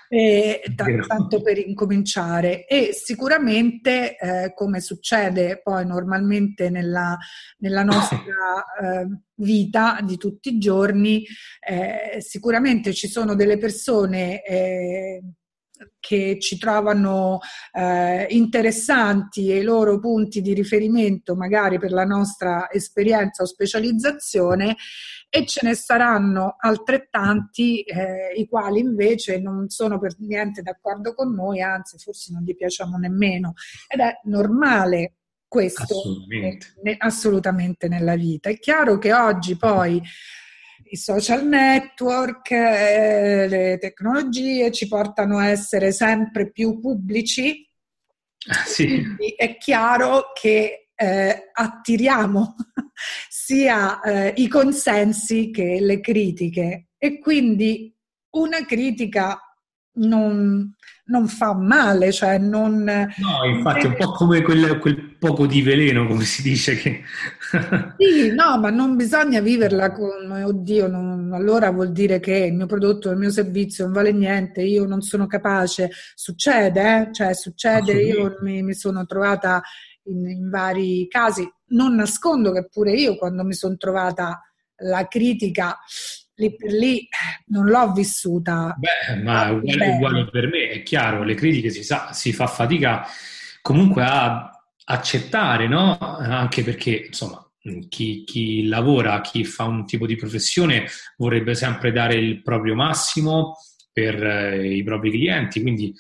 eh, 0.08 0.62
t- 0.76 1.08
tanto 1.08 1.42
per 1.42 1.58
incominciare. 1.58 2.66
E 2.68 2.92
sicuramente 2.94 4.18
eh, 4.18 4.54
come 4.54 4.80
succede 4.80 5.62
poi 5.62 5.86
normalmente 5.86 6.70
nella, 6.70 7.18
nella 7.58 7.84
nostra 7.84 8.20
eh, 8.82 9.08
vita 9.36 10.00
di 10.04 10.18
tutti 10.18 10.56
i 10.56 10.58
giorni 10.58 11.26
eh, 11.60 12.22
sicuramente 12.22 12.94
ci 12.94 13.08
sono 13.08 13.36
delle 13.36 13.58
persone 13.58 14.44
eh, 14.44 15.22
che 16.00 16.38
ci 16.40 16.58
trovano 16.58 17.40
eh, 17.74 18.28
interessanti 18.30 19.52
e 19.52 19.58
i 19.58 19.64
loro 19.64 20.00
punti 20.00 20.42
di 20.42 20.54
riferimento 20.54 21.36
magari 21.36 21.80
per 21.80 21.92
la 21.92 22.06
nostra 22.06 22.72
esperienza 22.72 23.44
o 23.44 23.46
specializzazione 23.46 24.78
e 25.36 25.46
ce 25.46 25.60
ne 25.64 25.76
saranno 25.76 26.56
altrettanti 26.58 27.82
eh, 27.82 28.32
i 28.38 28.48
quali 28.48 28.80
invece 28.80 29.38
non 29.38 29.68
sono 29.68 30.00
per 30.00 30.16
niente 30.20 30.62
d'accordo 30.62 31.14
con 31.14 31.34
noi, 31.34 31.62
anzi 31.62 31.98
forse 31.98 32.32
non 32.32 32.44
gli 32.44 32.56
piacciamo 32.56 32.96
nemmeno 32.96 33.52
ed 33.90 34.00
è 34.00 34.22
normale 34.24 35.16
questo 35.46 35.84
assolutamente. 35.84 36.74
Ne, 36.84 36.96
assolutamente 36.98 37.90
nella 37.90 38.16
vita. 38.16 38.50
È 38.50 38.58
chiaro 38.58 38.98
che 38.98 39.12
oggi 39.12 39.58
poi 39.58 40.02
i 40.84 40.96
social 40.96 41.46
network, 41.46 42.52
eh, 42.52 43.48
le 43.50 43.78
tecnologie 43.78 44.72
ci 44.72 44.88
portano 44.88 45.38
a 45.38 45.48
essere 45.48 45.92
sempre 45.92 46.50
più 46.50 46.80
pubblici. 46.80 47.70
Ah, 48.48 48.64
sì. 48.66 48.86
Quindi 48.88 49.34
è 49.36 49.58
chiaro 49.58 50.32
che 50.34 50.85
eh, 50.96 51.52
attiriamo 51.54 52.56
sia 53.30 54.00
eh, 54.02 54.34
i 54.38 54.48
consensi 54.48 55.52
che 55.52 55.80
le 55.80 56.00
critiche 56.00 56.88
e 56.98 57.20
quindi 57.20 57.94
una 58.32 58.66
critica 58.66 59.40
non, 59.98 60.74
non 61.06 61.28
fa 61.28 61.54
male, 61.54 62.12
cioè 62.12 62.38
non... 62.38 62.84
No, 62.84 63.46
infatti 63.46 63.86
è 63.86 63.90
un 63.90 63.96
po' 63.96 64.12
come 64.12 64.42
quel, 64.42 64.80
quel 64.80 65.16
poco 65.18 65.46
di 65.46 65.62
veleno, 65.62 66.08
come 66.08 66.24
si 66.24 66.42
dice 66.42 66.76
che... 66.76 67.02
sì, 67.98 68.34
no, 68.34 68.58
ma 68.60 68.70
non 68.70 68.96
bisogna 68.96 69.40
viverla 69.40 69.92
con, 69.92 70.32
oddio, 70.32 70.88
non, 70.88 71.32
allora 71.34 71.70
vuol 71.72 71.92
dire 71.92 72.20
che 72.20 72.36
il 72.36 72.54
mio 72.54 72.66
prodotto, 72.66 73.12
il 73.12 73.18
mio 73.18 73.30
servizio 73.30 73.86
non 73.86 73.94
vale 73.94 74.12
niente, 74.12 74.62
io 74.62 74.86
non 74.86 75.02
sono 75.02 75.28
capace. 75.28 75.92
Succede, 76.16 76.82
eh? 76.82 77.14
cioè 77.14 77.34
succede, 77.34 77.94
io 77.94 78.38
mi, 78.42 78.64
mi 78.64 78.74
sono 78.74 79.06
trovata 79.06 79.62
in, 80.06 80.30
in 80.30 80.50
vari 80.50 81.08
casi, 81.08 81.50
non 81.68 81.96
nascondo 81.96 82.52
che 82.52 82.68
pure 82.68 82.94
io 82.94 83.16
quando 83.16 83.44
mi 83.44 83.54
sono 83.54 83.76
trovata 83.78 84.42
la 84.80 85.08
critica 85.08 85.78
lì 86.36 86.56
per 86.56 86.72
lì 86.72 87.08
non 87.48 87.66
l'ho 87.66 87.92
vissuta. 87.94 88.76
Beh, 88.78 89.22
ma 89.22 89.52
uguale, 89.52 89.90
uguale, 89.90 90.30
per 90.30 90.48
me, 90.48 90.70
è 90.70 90.84
chiaro, 90.84 91.24
le 91.24 91.34
critiche 91.34 91.70
si, 91.70 91.84
sa, 91.84 92.12
si 92.12 92.34
fa 92.34 92.48
fatica 92.48 93.06
comunque 93.62 94.04
a 94.04 94.50
accettare, 94.86 95.68
no? 95.68 95.98
Anche 95.98 96.64
perché, 96.64 97.06
insomma, 97.08 97.46
chi, 97.88 98.24
chi, 98.26 98.68
lavora, 98.68 99.22
chi 99.22 99.44
fa 99.44 99.64
un 99.64 99.86
tipo 99.86 100.06
di 100.06 100.16
professione 100.16 100.86
vorrebbe 101.18 101.56
sempre 101.56 101.92
dare 101.92 102.16
il 102.16 102.42
proprio 102.42 102.76
massimo 102.76 103.56
per 103.92 104.24
eh, 104.24 104.76
i 104.76 104.84
propri 104.84 105.12
clienti, 105.12 105.62
quindi 105.62 105.94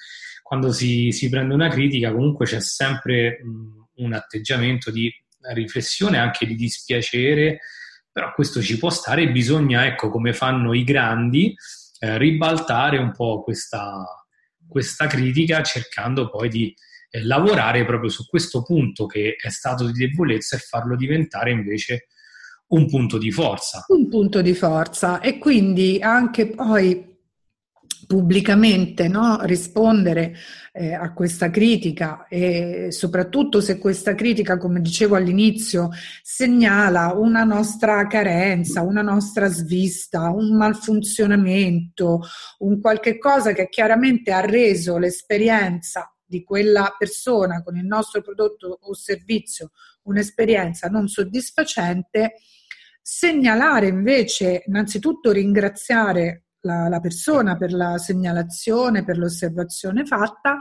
quando 0.43 0.71
si, 0.71 1.11
si 1.11 1.29
prende 1.29 1.53
una 1.55 1.69
critica 1.69 2.11
comunque 2.11 2.45
c'è 2.45 2.59
sempre 2.59 3.41
mh, 3.41 3.84
un 3.97 4.13
atteggiamento 4.13 4.91
di 4.91 5.11
riflessione, 5.53 6.17
anche 6.17 6.45
di 6.45 6.55
dispiacere, 6.55 7.59
però 8.11 8.33
questo 8.33 8.61
ci 8.61 8.77
può 8.77 8.89
stare 8.89 9.23
e 9.23 9.31
bisogna, 9.31 9.85
ecco, 9.85 10.09
come 10.09 10.33
fanno 10.33 10.73
i 10.73 10.83
grandi, 10.83 11.55
eh, 11.99 12.17
ribaltare 12.17 12.97
un 12.97 13.11
po' 13.11 13.43
questa, 13.43 14.05
questa 14.67 15.07
critica 15.07 15.61
cercando 15.61 16.29
poi 16.29 16.49
di 16.49 16.73
eh, 17.09 17.23
lavorare 17.23 17.85
proprio 17.85 18.09
su 18.09 18.25
questo 18.25 18.63
punto 18.63 19.05
che 19.05 19.35
è 19.41 19.49
stato 19.49 19.85
di 19.85 20.07
debolezza 20.07 20.55
e 20.55 20.59
farlo 20.59 20.95
diventare 20.95 21.51
invece 21.51 22.07
un 22.67 22.87
punto 22.87 23.17
di 23.17 23.31
forza. 23.31 23.83
Un 23.87 24.09
punto 24.09 24.41
di 24.41 24.53
forza 24.53 25.19
e 25.19 25.37
quindi 25.37 25.99
anche 26.01 26.47
poi 26.47 27.14
pubblicamente 28.05 29.07
no? 29.07 29.39
rispondere 29.41 30.35
eh, 30.73 30.93
a 30.93 31.13
questa 31.13 31.49
critica 31.49 32.27
e 32.27 32.91
soprattutto 32.91 33.61
se 33.61 33.77
questa 33.77 34.15
critica, 34.15 34.57
come 34.57 34.81
dicevo 34.81 35.15
all'inizio, 35.15 35.89
segnala 36.21 37.13
una 37.13 37.43
nostra 37.43 38.05
carenza, 38.07 38.81
una 38.81 39.01
nostra 39.01 39.47
svista, 39.47 40.29
un 40.29 40.55
malfunzionamento, 40.55 42.21
un 42.59 42.79
qualche 42.79 43.17
cosa 43.17 43.53
che 43.53 43.69
chiaramente 43.69 44.31
ha 44.31 44.41
reso 44.41 44.97
l'esperienza 44.97 46.09
di 46.27 46.43
quella 46.43 46.95
persona 46.97 47.61
con 47.61 47.77
il 47.77 47.85
nostro 47.85 48.21
prodotto 48.21 48.79
o 48.81 48.93
servizio 48.95 49.71
un'esperienza 50.05 50.87
non 50.87 51.07
soddisfacente, 51.07 52.35
segnalare 53.01 53.87
invece, 53.87 54.63
innanzitutto 54.65 55.31
ringraziare 55.31 56.44
la, 56.65 56.89
la 56.89 56.99
persona 56.99 57.55
per 57.55 57.71
la 57.71 57.97
segnalazione, 57.97 59.05
per 59.05 59.17
l'osservazione 59.17 60.05
fatta 60.05 60.57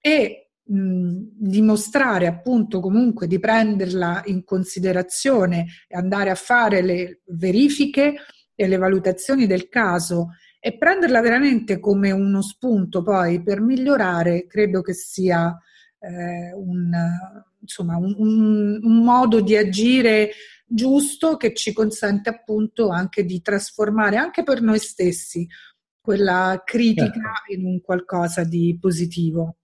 e 0.00 0.50
dimostrare 0.62 2.28
appunto 2.28 2.78
comunque 2.78 3.26
di 3.26 3.40
prenderla 3.40 4.22
in 4.26 4.44
considerazione 4.44 5.66
e 5.88 5.96
andare 5.96 6.30
a 6.30 6.36
fare 6.36 6.80
le 6.80 7.22
verifiche 7.26 8.14
e 8.54 8.68
le 8.68 8.76
valutazioni 8.76 9.46
del 9.46 9.68
caso 9.68 10.28
e 10.60 10.76
prenderla 10.76 11.20
veramente 11.22 11.80
come 11.80 12.12
uno 12.12 12.40
spunto 12.40 13.02
poi 13.02 13.42
per 13.42 13.60
migliorare, 13.60 14.46
credo 14.46 14.80
che 14.80 14.92
sia 14.92 15.58
eh, 15.98 16.52
un, 16.54 16.92
insomma, 17.60 17.96
un, 17.96 18.14
un, 18.16 18.80
un 18.80 19.02
modo 19.02 19.40
di 19.40 19.56
agire 19.56 20.30
giusto 20.72 21.36
che 21.36 21.52
ci 21.52 21.72
consente 21.72 22.30
appunto 22.30 22.90
anche 22.90 23.24
di 23.24 23.42
trasformare 23.42 24.16
anche 24.16 24.44
per 24.44 24.62
noi 24.62 24.78
stessi 24.78 25.46
quella 26.00 26.62
critica 26.64 27.10
certo. 27.12 27.52
in 27.52 27.64
un 27.66 27.80
qualcosa 27.80 28.44
di 28.44 28.78
positivo. 28.80 29.56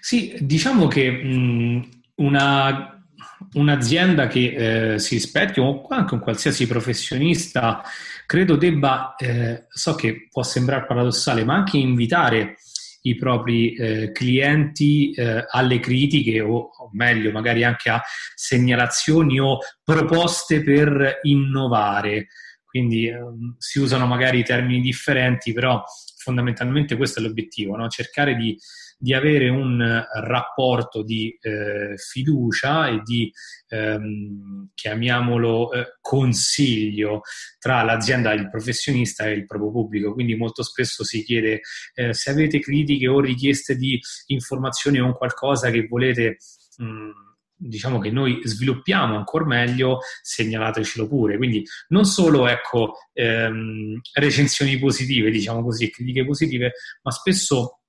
Sì, 0.00 0.36
diciamo 0.40 0.88
che 0.88 1.10
mh, 1.10 1.88
una, 2.16 3.06
un'azienda 3.52 4.26
che 4.26 4.94
eh, 4.94 4.98
si 4.98 5.14
rispetti 5.14 5.60
o 5.60 5.86
anche 5.88 6.14
un 6.14 6.20
qualsiasi 6.20 6.66
professionista 6.66 7.82
credo 8.26 8.56
debba, 8.56 9.14
eh, 9.16 9.66
so 9.68 9.94
che 9.94 10.28
può 10.30 10.42
sembrare 10.42 10.86
paradossale, 10.86 11.44
ma 11.44 11.54
anche 11.54 11.76
invitare 11.76 12.56
i 13.02 13.16
propri 13.16 13.74
eh, 13.74 14.12
clienti 14.12 15.12
eh, 15.12 15.44
alle 15.50 15.80
critiche 15.80 16.40
o, 16.40 16.54
o, 16.54 16.90
meglio 16.92 17.30
magari 17.32 17.64
anche 17.64 17.90
a 17.90 18.02
segnalazioni 18.34 19.40
o 19.40 19.58
proposte 19.82 20.62
per 20.62 21.20
innovare. 21.22 22.28
Quindi 22.64 23.08
ehm, 23.08 23.56
si 23.58 23.80
usano 23.80 24.06
magari 24.06 24.42
termini 24.44 24.80
differenti, 24.80 25.52
però 25.52 25.82
fondamentalmente 26.16 26.96
questo 26.96 27.20
è 27.20 27.22
l'obiettivo, 27.22 27.76
no? 27.76 27.88
cercare 27.88 28.34
di 28.36 28.56
di 29.02 29.14
avere 29.14 29.48
un 29.48 30.06
rapporto 30.22 31.02
di 31.02 31.36
eh, 31.40 31.96
fiducia 31.96 32.86
e 32.86 33.00
di, 33.02 33.32
ehm, 33.66 34.68
chiamiamolo, 34.74 35.72
eh, 35.72 35.96
consiglio 36.00 37.22
tra 37.58 37.82
l'azienda, 37.82 38.32
il 38.32 38.48
professionista 38.48 39.24
e 39.24 39.32
il 39.32 39.44
proprio 39.44 39.72
pubblico. 39.72 40.12
Quindi 40.12 40.36
molto 40.36 40.62
spesso 40.62 41.02
si 41.02 41.24
chiede 41.24 41.62
eh, 41.94 42.14
se 42.14 42.30
avete 42.30 42.60
critiche 42.60 43.08
o 43.08 43.18
richieste 43.18 43.74
di 43.74 43.98
informazioni 44.26 45.00
o 45.00 45.06
un 45.06 45.14
qualcosa 45.14 45.70
che 45.70 45.88
volete... 45.88 46.36
Mh, 46.76 47.30
diciamo 47.64 48.00
che 48.00 48.10
noi 48.10 48.40
sviluppiamo 48.42 49.14
ancora 49.16 49.44
meglio, 49.44 50.00
segnalatecelo 50.20 51.06
pure. 51.06 51.36
Quindi 51.36 51.64
non 51.90 52.04
solo 52.04 52.48
ecco, 52.48 52.94
ehm, 53.12 54.00
recensioni 54.14 54.80
positive, 54.80 55.30
diciamo 55.30 55.62
così, 55.62 55.88
critiche 55.88 56.24
positive, 56.24 56.72
ma 57.02 57.12
spesso 57.12 57.81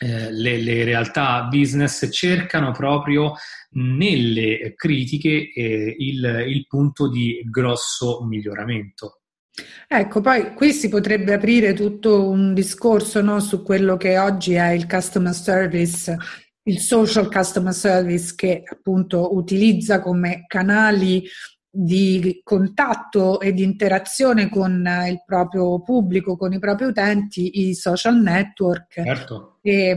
eh, 0.00 0.32
le, 0.32 0.56
le, 0.58 0.84
realtà 0.84 1.42
business 1.50 2.08
cercano 2.10 2.72
proprio 2.72 3.34
nelle 3.72 4.74
critiche 4.74 5.52
eh, 5.52 5.94
il, 5.98 6.44
il 6.48 6.66
punto 6.66 7.08
di 7.08 7.40
grosso 7.48 8.24
miglioramento. 8.24 9.22
Ecco, 9.86 10.20
poi 10.22 10.54
qui 10.54 10.72
si 10.72 10.88
potrebbe 10.88 11.34
aprire 11.34 11.74
tutto 11.74 12.28
un 12.28 12.54
discorso 12.54 13.20
no, 13.20 13.38
su 13.40 13.62
quello 13.62 13.96
che 13.96 14.18
oggi 14.18 14.54
è 14.54 14.70
il 14.70 14.86
customer 14.86 15.34
service, 15.34 16.16
il 16.64 16.78
social 16.78 17.30
customer 17.30 17.74
service 17.74 18.34
che 18.34 18.62
appunto 18.64 19.34
utilizza 19.34 20.00
come 20.00 20.44
canali 20.46 21.24
di 21.74 22.42
contatto 22.44 23.40
e 23.40 23.54
di 23.54 23.62
interazione 23.62 24.50
con 24.50 24.86
il 25.08 25.22
proprio 25.24 25.80
pubblico, 25.80 26.36
con 26.36 26.52
i 26.52 26.58
propri 26.58 26.84
utenti, 26.84 27.68
i 27.68 27.74
social 27.74 28.20
network. 28.20 29.02
Certo. 29.02 29.58
E, 29.62 29.96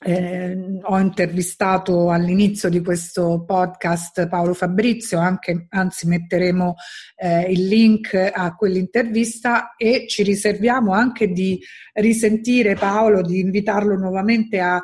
eh, 0.00 0.56
ho 0.80 0.98
intervistato 1.00 2.10
all'inizio 2.10 2.68
di 2.68 2.80
questo 2.82 3.42
podcast 3.44 4.28
Paolo 4.28 4.54
Fabrizio, 4.54 5.18
anche, 5.18 5.66
anzi 5.70 6.06
metteremo 6.06 6.76
eh, 7.16 7.50
il 7.50 7.66
link 7.66 8.14
a 8.14 8.54
quell'intervista 8.54 9.74
e 9.76 10.06
ci 10.06 10.22
riserviamo 10.22 10.92
anche 10.92 11.32
di 11.32 11.60
risentire 11.94 12.76
Paolo, 12.76 13.22
di 13.22 13.40
invitarlo 13.40 13.96
nuovamente 13.96 14.60
a, 14.60 14.80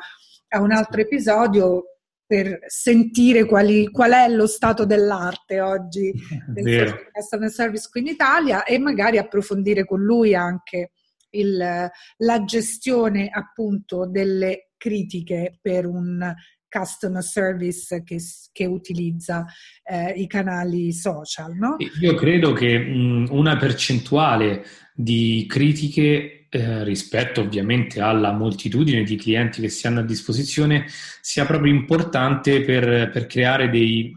a 0.49 0.59
un 0.59 0.73
altro 0.73 0.99
episodio 0.99 1.94
per 2.25 2.59
sentire 2.67 3.45
quali, 3.45 3.89
qual 3.89 4.11
è 4.11 4.27
lo 4.29 4.47
stato 4.47 4.85
dell'arte 4.85 5.61
oggi 5.61 6.11
del 6.47 7.09
customer 7.11 7.49
service 7.49 7.87
qui 7.89 8.01
in 8.01 8.07
Italia 8.07 8.63
e 8.63 8.79
magari 8.79 9.17
approfondire 9.17 9.85
con 9.85 10.01
lui 10.01 10.33
anche 10.33 10.91
il, 11.31 11.57
la 11.57 12.43
gestione 12.45 13.29
appunto 13.29 14.07
delle 14.07 14.71
critiche 14.77 15.59
per 15.61 15.85
un 15.85 16.33
customer 16.67 17.23
service 17.23 18.03
che, 18.03 18.17
che 18.51 18.65
utilizza 18.65 19.45
eh, 19.83 20.11
i 20.11 20.27
canali 20.27 20.91
social. 20.91 21.53
No? 21.55 21.77
Io 22.01 22.15
credo 22.15 22.51
che 22.51 22.77
mh, 22.77 23.27
una 23.29 23.55
percentuale 23.57 24.65
di 24.93 25.45
critiche 25.47 26.34
eh, 26.49 26.83
rispetto 26.83 27.41
ovviamente 27.41 27.99
alla 27.99 28.31
moltitudine 28.31 29.03
di 29.03 29.15
clienti 29.15 29.61
che 29.61 29.69
si 29.69 29.87
hanno 29.87 29.99
a 29.99 30.03
disposizione 30.03 30.85
sia 31.21 31.45
proprio 31.45 31.73
importante 31.73 32.61
per, 32.61 33.09
per 33.11 33.25
creare 33.27 33.69
dei, 33.69 34.15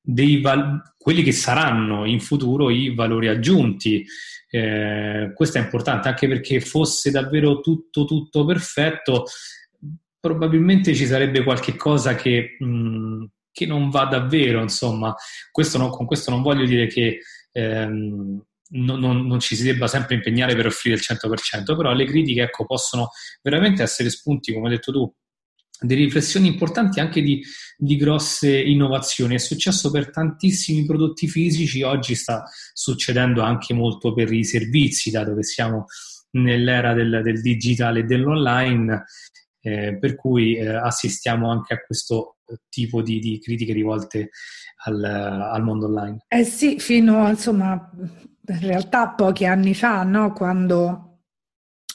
dei 0.00 0.40
val- 0.40 0.94
quelli 0.96 1.22
che 1.22 1.32
saranno 1.32 2.04
in 2.04 2.20
futuro 2.20 2.70
i 2.70 2.94
valori 2.94 3.28
aggiunti. 3.28 4.04
Eh, 4.50 5.32
questo 5.34 5.58
è 5.58 5.60
importante 5.60 6.08
anche 6.08 6.28
perché 6.28 6.60
fosse 6.60 7.10
davvero 7.10 7.60
tutto, 7.60 8.04
tutto 8.04 8.44
perfetto, 8.44 9.24
probabilmente 10.20 10.94
ci 10.94 11.06
sarebbe 11.06 11.42
qualche 11.42 11.76
cosa 11.76 12.14
che, 12.14 12.56
mh, 12.58 13.24
che 13.52 13.66
non 13.66 13.90
va 13.90 14.04
davvero, 14.04 14.62
insomma. 14.62 15.14
Questo 15.50 15.78
no, 15.78 15.90
con 15.90 16.06
questo 16.06 16.30
non 16.30 16.42
voglio 16.42 16.64
dire 16.64 16.86
che 16.86 17.20
ehm, 17.52 18.42
non, 18.70 18.98
non, 18.98 19.26
non, 19.26 19.40
ci 19.40 19.56
si 19.56 19.62
debba 19.62 19.86
sempre 19.86 20.14
impegnare 20.14 20.54
per 20.54 20.66
offrire 20.66 20.96
il 20.96 21.02
100%, 21.02 21.76
però 21.76 21.92
le 21.92 22.04
critiche 22.04 22.42
ecco, 22.42 22.64
possono 22.64 23.10
veramente 23.42 23.82
essere 23.82 24.10
spunti, 24.10 24.52
come 24.52 24.68
hai 24.68 24.74
detto 24.74 24.92
tu, 24.92 25.12
di 25.80 25.94
riflessioni 25.94 26.46
importanti 26.46 27.00
anche 27.00 27.20
di, 27.20 27.44
di, 27.76 27.96
grosse 27.96 28.58
innovazioni. 28.58 29.34
È 29.34 29.38
successo 29.38 29.90
per 29.90 30.10
tantissimi 30.10 30.84
prodotti 30.86 31.28
fisici, 31.28 31.82
oggi 31.82 32.14
sta 32.14 32.44
succedendo 32.72 33.42
anche 33.42 33.74
molto 33.74 34.14
per 34.14 34.32
i 34.32 34.44
servizi, 34.44 35.10
dato 35.10 35.34
che 35.34 35.42
siamo 35.42 35.86
nell'era 36.32 36.94
del, 36.94 37.20
del 37.22 37.40
digitale 37.40 38.00
e 38.00 38.04
dell'online, 38.04 39.04
eh, 39.60 39.98
per 39.98 40.14
cui 40.16 40.56
eh, 40.56 40.68
assistiamo 40.68 41.50
anche 41.50 41.74
a 41.74 41.80
questo 41.80 42.38
tipo 42.68 43.02
di, 43.02 43.18
di 43.18 43.40
critiche 43.40 43.72
rivolte 43.72 44.30
al, 44.84 45.04
al, 45.04 45.62
mondo 45.62 45.86
online. 45.86 46.24
Eh 46.28 46.44
sì, 46.44 46.78
fino 46.78 47.28
insomma 47.28 47.90
in 48.46 48.60
realtà 48.60 49.10
pochi 49.10 49.46
anni 49.46 49.74
fa, 49.74 50.02
no? 50.02 50.32
quando 50.32 51.20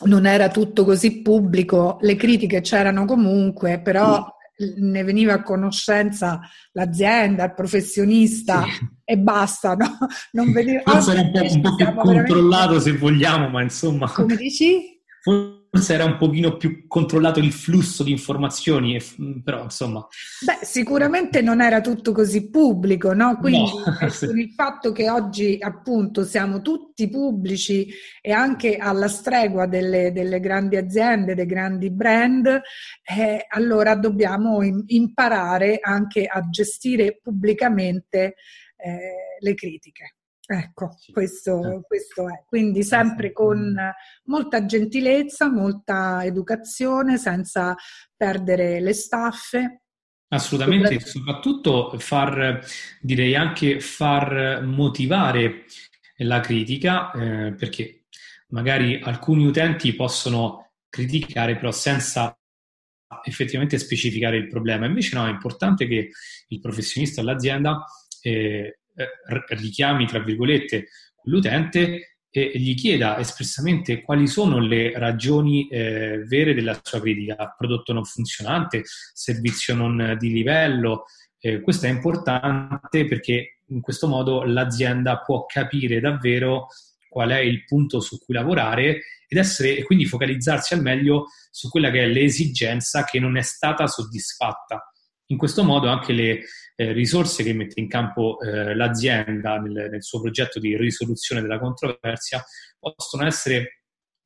non 0.06 0.25
era 0.25 0.49
tutto 0.49 0.86
così 0.86 1.21
pubblico, 1.21 1.97
le 2.02 2.15
critiche 2.15 2.62
c'erano 2.62 3.06
comunque, 3.06 3.82
però 3.82 4.19
mm. 4.19 4.89
ne 4.89 5.04
veniva 5.04 5.34
a 5.34 5.43
conoscenza 5.43 6.39
l'azienda, 6.71 7.45
il 7.45 7.54
professionista 7.54 8.63
sì. 8.63 8.88
e 9.04 9.17
basta, 9.17 9.75
no? 9.75 9.97
Non 10.32 10.52
veniva... 10.52 10.82
Forse 10.86 11.12
era 11.12 11.21
un 11.21 11.32
po', 11.32 11.41
un 11.41 11.62
po 11.62 11.75
più 11.75 11.93
controllato 11.93 12.73
veramente... 12.73 12.80
se 12.80 12.97
vogliamo, 12.97 13.49
ma 13.49 13.62
insomma... 13.62 14.10
Come 14.10 14.36
dici? 14.36 14.97
forse 15.21 15.58
era 15.88 16.05
un 16.05 16.17
pochino 16.17 16.58
più 16.58 16.88
controllato 16.88 17.39
il 17.39 17.51
flusso 17.51 18.03
di 18.03 18.12
informazioni, 18.12 18.97
però 19.43 19.63
insomma... 19.63 20.05
Beh, 20.43 20.65
sicuramente 20.65 21.41
non 21.41 21.62
era 21.62 21.79
tutto 21.79 22.12
così 22.12 22.49
pubblico, 22.49 23.13
no? 23.13 23.38
Quindi 23.38 23.69
no. 23.86 24.27
con 24.27 24.39
il 24.39 24.51
fatto 24.51 24.91
che 24.91 25.10
oggi 25.10 25.58
appunto 25.60 26.23
siamo 26.23 26.62
tutti 26.62 27.10
pubblici 27.10 27.88
e 28.21 28.32
anche 28.32 28.77
alla 28.77 29.08
stregua 29.08 29.67
delle, 29.67 30.12
delle 30.12 30.39
grandi 30.39 30.75
aziende, 30.75 31.36
dei 31.36 31.45
grandi 31.45 31.91
brand, 31.91 32.47
eh, 32.47 33.45
allora 33.47 33.95
dobbiamo 33.95 34.62
imparare 34.88 35.79
anche 35.82 36.25
a 36.25 36.49
gestire 36.49 37.19
pubblicamente 37.21 38.36
eh, 38.75 39.38
le 39.39 39.53
critiche. 39.53 40.15
Ecco, 40.51 40.97
questo, 41.13 41.63
eh. 41.63 41.81
questo, 41.85 42.27
è. 42.27 42.43
Quindi 42.47 42.81
sempre 42.81 43.31
con 43.31 43.77
molta 44.23 44.65
gentilezza, 44.65 45.47
molta 45.47 46.25
educazione, 46.25 47.19
senza 47.19 47.75
perdere 48.17 48.79
le 48.79 48.93
staffe. 48.93 49.83
Assolutamente, 50.29 51.01
soprattutto 51.01 51.93
far, 51.99 52.65
direi 52.99 53.35
anche 53.35 53.79
far 53.79 54.63
motivare 54.63 55.65
la 56.17 56.39
critica, 56.39 57.12
eh, 57.12 57.53
perché 57.53 58.05
magari 58.47 58.99
alcuni 59.03 59.45
utenti 59.45 59.93
possono 59.93 60.71
criticare 60.89 61.57
però 61.57 61.71
senza 61.71 62.35
effettivamente 63.23 63.77
specificare 63.77 64.38
il 64.38 64.47
problema. 64.47 64.88
Invece 64.88 65.15
no, 65.15 65.27
è 65.27 65.29
importante 65.29 65.85
che 65.85 66.09
il 66.47 66.59
professionista 66.59 67.21
dell'azienda 67.21 67.85
eh, 68.21 68.31
eh, 68.31 68.88
richiami, 69.47 70.05
tra 70.05 70.19
virgolette, 70.19 70.88
l'utente 71.23 72.17
e 72.31 72.51
gli 72.55 72.75
chieda 72.75 73.17
espressamente 73.17 74.01
quali 74.01 74.27
sono 74.27 74.59
le 74.59 74.91
ragioni 74.97 75.67
eh, 75.67 76.23
vere 76.27 76.53
della 76.53 76.79
sua 76.81 76.99
critica, 76.99 77.55
prodotto 77.57 77.91
non 77.91 78.05
funzionante, 78.05 78.83
servizio 78.85 79.73
non 79.73 80.15
di 80.19 80.31
livello. 80.31 81.05
Eh, 81.39 81.62
questo 81.62 81.88
è 81.88 81.89
importante 81.89 83.05
perché 83.05 83.62
in 83.67 83.81
questo 83.81 84.07
modo 84.07 84.43
l'azienda 84.43 85.19
può 85.19 85.45
capire 85.45 85.99
davvero 85.99 86.67
qual 87.07 87.29
è 87.29 87.39
il 87.39 87.65
punto 87.65 87.99
su 87.99 88.19
cui 88.19 88.35
lavorare 88.35 89.01
ed 89.27 89.38
essere, 89.38 89.77
e 89.77 89.83
quindi 89.83 90.05
focalizzarsi 90.05 90.73
al 90.73 90.81
meglio 90.81 91.25
su 91.51 91.69
quella 91.69 91.89
che 91.89 92.03
è 92.03 92.07
l'esigenza 92.07 93.03
che 93.03 93.19
non 93.19 93.38
è 93.38 93.41
stata 93.41 93.88
soddisfatta. 93.88 94.88
In 95.31 95.37
questo 95.37 95.63
modo 95.63 95.89
anche 95.89 96.11
le 96.11 96.41
eh, 96.75 96.91
risorse 96.91 97.43
che 97.43 97.53
mette 97.53 97.79
in 97.79 97.87
campo 97.87 98.39
eh, 98.39 98.73
l'azienda 98.73 99.57
nel, 99.59 99.89
nel, 99.91 100.03
suo 100.03 100.21
progetto 100.21 100.59
di 100.59 100.75
risoluzione 100.75 101.41
della 101.41 101.59
controversia 101.59 102.43
possono 102.79 103.25
essere 103.25 103.83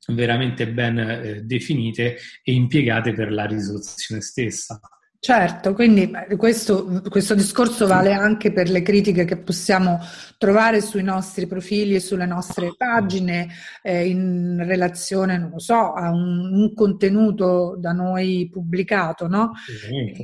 veramente 0.08 0.70
ben 0.70 0.98
eh, 0.98 1.42
definite 1.42 2.18
e 2.42 2.54
impiegate 2.54 3.14
per 3.14 3.32
la 3.32 3.46
risoluzione 3.46 4.22
stessa. 4.22 4.80
Certo, 5.24 5.74
quindi 5.74 6.12
questo, 6.36 7.02
questo, 7.10 7.34
discorso 7.34 7.88
vale 7.88 8.12
anche 8.12 8.52
per 8.52 8.70
le 8.70 8.82
critiche 8.82 9.24
che 9.24 9.38
possiamo 9.38 10.02
trovare 10.38 10.82
sui 10.82 11.02
nostri 11.02 11.48
profili 11.48 11.96
e 11.96 12.02
sulle 12.02 12.26
nostre 12.26 12.74
pagine 12.76 13.48
eh, 13.82 14.06
in 14.10 14.62
relazione, 14.68 15.38
non 15.38 15.52
lo 15.52 15.60
so, 15.60 15.94
a 15.94 16.10
un, 16.10 16.52
un 16.54 16.74
contenuto 16.74 17.78
da 17.80 17.94
noi 17.94 18.50
pubblicato, 18.52 19.28
no? 19.28 19.54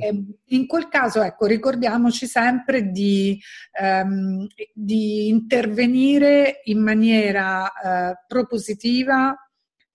Eh, 0.02 0.22
in 0.48 0.66
quel 0.66 0.88
caso, 0.88 1.22
ecco, 1.22 1.46
ricordiamoci 1.46 2.26
sempre 2.26 2.90
di, 2.90 3.40
ehm, 3.80 4.46
di 4.74 5.28
intervenire 5.28 6.60
in 6.64 6.82
maniera 6.82 7.72
eh, 7.72 8.24
propositiva 8.26 9.34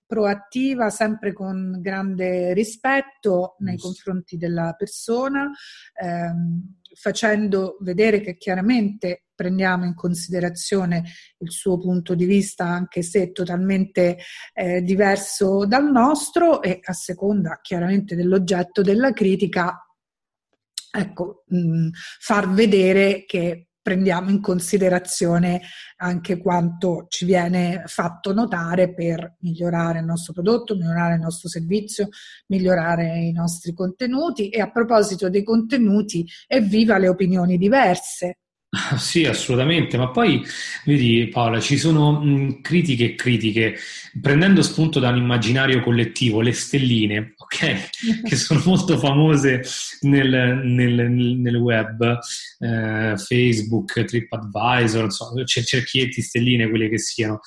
proattiva, 0.06 0.89
sempre 0.89 1.34
con 1.34 1.80
grande 1.82 2.54
rispetto 2.54 3.56
nei 3.60 3.78
confronti 3.78 4.38
della 4.38 4.74
persona, 4.78 5.50
ehm, 6.00 6.78
facendo 6.94 7.78
vedere 7.82 8.22
che 8.22 8.38
chiaramente 8.38 9.26
prendiamo 9.36 9.86
in 9.86 9.96
considerazione 9.96 11.04
il 11.39 11.52
suo 11.52 11.78
punto 11.78 12.15
di 12.15 12.26
vista, 12.26 12.65
anche 12.65 13.02
se 13.02 13.32
totalmente 13.32 14.18
eh, 14.54 14.82
diverso 14.82 15.65
dal 15.65 15.91
nostro, 15.91 16.62
e 16.62 16.80
a 16.82 16.94
seconda 16.94 17.60
chiaramente 17.62 18.15
dell'oggetto 18.15 18.82
della 18.82 19.12
critica, 19.12 19.86
ecco, 20.91 21.44
mh, 21.48 21.89
far 22.20 22.50
vedere 22.54 23.26
che 23.26 23.68
prendiamo 23.86 24.32
in 24.32 24.41
considerazione 24.41 25.62
anche 25.98 26.39
quanto 26.39 27.06
ci 27.08 27.24
viene 27.24 27.84
fatto 27.86 28.34
notare 28.34 28.91
per 28.91 29.36
migliorare 29.41 30.00
il 30.00 30.06
nostro 30.06 30.34
prodotto, 30.34 30.74
migliorare 30.74 31.13
il 31.13 31.19
nostro 31.19 31.50
servizio, 31.50 32.10
migliorare 32.48 33.19
i 33.19 33.32
nostri 33.32 33.76
contenuti. 33.76 34.50
E 34.50 34.60
a 34.60 34.71
proposito 34.71 35.30
dei 35.30 35.43
contenuti, 35.43 36.26
evviva 36.48 36.98
le 36.98 37.10
opinioni 37.10 37.60
diverse. 37.60 38.39
Sì, 38.98 39.26
assolutamente, 39.26 39.98
ma 39.98 40.10
poi 40.10 40.44
vedi 40.86 41.28
Paola, 41.28 41.60
ci 41.60 41.78
sono 41.78 42.20
mh, 42.20 42.62
critiche 42.62 43.06
e 43.06 43.16
critiche, 43.16 43.78
prendendo 44.22 44.62
spunto 44.62 45.00
da 45.00 45.10
un 45.10 45.18
immaginario 45.18 45.82
collettivo, 45.82 46.42
le 46.42 46.52
stelline, 46.54 47.34
ok? 47.38 47.90
che 48.28 48.36
sono 48.36 48.62
molto 48.66 48.98
famose 48.98 49.64
nel, 50.02 50.62
nel, 50.64 51.10
nel 51.10 51.56
web, 51.56 52.20
eh, 52.60 53.14
Facebook, 53.18 54.04
TripAdvisor, 54.04 55.04
insomma, 55.06 55.44
cerchietti, 55.46 56.22
stelline, 56.22 56.70
quelle 56.70 56.90
che 56.90 57.00
siano. 57.00 57.40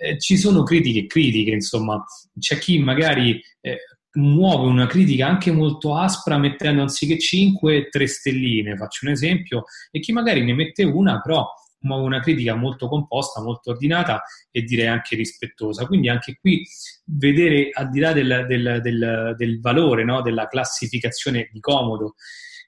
Eh, 0.00 0.18
ci 0.20 0.36
sono 0.36 0.62
critiche 0.62 1.00
e 1.00 1.06
critiche, 1.06 1.50
insomma, 1.50 2.04
c'è 2.38 2.56
chi 2.58 2.78
magari 2.78 3.40
eh, 3.60 3.78
muove 4.12 4.68
una 4.68 4.86
critica 4.86 5.26
anche 5.26 5.50
molto 5.52 5.96
aspra 5.96 6.38
mettendo 6.38 6.82
anziché 6.82 7.18
5 7.18 7.88
3 7.88 8.06
stelline, 8.06 8.76
faccio 8.76 9.06
un 9.06 9.12
esempio, 9.12 9.64
e 9.90 10.00
chi 10.00 10.12
magari 10.12 10.42
ne 10.44 10.54
mette 10.54 10.84
una 10.84 11.20
però 11.20 11.46
muove 11.80 12.04
una 12.04 12.20
critica 12.20 12.54
molto 12.54 12.88
composta, 12.88 13.40
molto 13.40 13.70
ordinata 13.70 14.22
e 14.50 14.62
direi 14.62 14.86
anche 14.86 15.14
rispettosa. 15.14 15.86
Quindi 15.86 16.08
anche 16.08 16.36
qui 16.40 16.66
vedere 17.04 17.70
al 17.72 17.90
di 17.90 18.00
là 18.00 18.12
del, 18.12 18.46
del, 18.48 18.80
del, 18.82 19.34
del 19.36 19.60
valore, 19.60 20.04
no? 20.04 20.22
della 20.22 20.48
classificazione 20.48 21.48
di 21.52 21.60
comodo, 21.60 22.14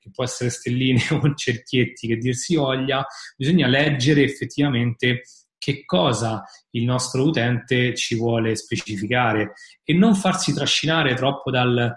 che 0.00 0.10
può 0.10 0.24
essere 0.24 0.50
stelline 0.50 1.00
o 1.10 1.34
cerchietti, 1.34 2.06
che 2.06 2.16
dir 2.16 2.34
si 2.34 2.56
voglia, 2.56 3.04
bisogna 3.36 3.66
leggere 3.66 4.22
effettivamente 4.22 5.22
che 5.60 5.84
cosa 5.84 6.42
il 6.70 6.84
nostro 6.84 7.22
utente 7.22 7.94
ci 7.94 8.16
vuole 8.16 8.56
specificare 8.56 9.52
e 9.84 9.92
non 9.92 10.14
farsi 10.14 10.54
trascinare 10.54 11.14
troppo 11.14 11.50
dal, 11.50 11.94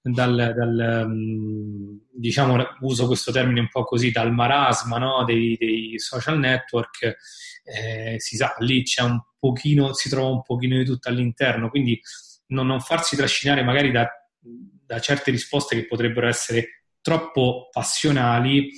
dal, 0.00 0.54
dal 0.56 1.06
mm, 1.06 1.96
diciamo, 2.10 2.56
uso 2.80 3.06
questo 3.06 3.30
termine 3.30 3.60
un 3.60 3.68
po' 3.68 3.84
così, 3.84 4.10
dal 4.10 4.32
marasma 4.32 4.96
no? 4.96 5.24
dei, 5.24 5.54
dei, 5.58 5.98
social 5.98 6.38
network, 6.38 7.16
eh, 7.62 8.14
si 8.16 8.36
sa, 8.36 8.54
lì 8.60 8.82
c'è 8.82 9.02
un 9.02 9.20
pochino, 9.38 9.92
si 9.92 10.08
trova 10.08 10.30
un 10.30 10.42
pochino 10.42 10.78
di 10.78 10.86
tutto 10.86 11.10
all'interno, 11.10 11.68
quindi 11.68 12.00
non, 12.46 12.66
non 12.66 12.80
farsi 12.80 13.16
trascinare 13.16 13.62
magari 13.62 13.90
da, 13.90 14.08
da 14.40 14.98
certe 14.98 15.30
risposte 15.30 15.76
che 15.76 15.86
potrebbero 15.86 16.26
essere 16.26 16.84
troppo 17.02 17.68
passionali 17.70 18.70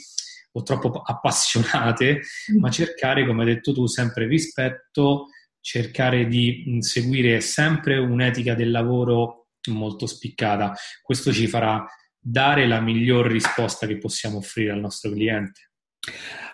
o 0.53 0.63
troppo 0.63 1.03
appassionate, 1.05 2.23
ma 2.59 2.69
mm. 2.69 2.73
cercare, 2.73 3.27
come 3.27 3.45
hai 3.45 3.55
detto 3.55 3.73
tu, 3.73 3.87
sempre 3.87 4.27
rispetto, 4.27 5.27
cercare 5.61 6.27
di 6.27 6.79
seguire 6.81 7.41
sempre 7.41 7.99
un'etica 7.99 8.55
del 8.55 8.71
lavoro 8.71 9.49
molto 9.71 10.07
spiccata. 10.07 10.75
Questo 11.03 11.33
ci 11.33 11.47
farà 11.47 11.85
dare 12.19 12.67
la 12.67 12.81
miglior 12.81 13.27
risposta 13.27 13.87
che 13.87 13.99
possiamo 13.99 14.39
offrire 14.39 14.73
al 14.73 14.81
nostro 14.81 15.11
cliente. 15.11 15.70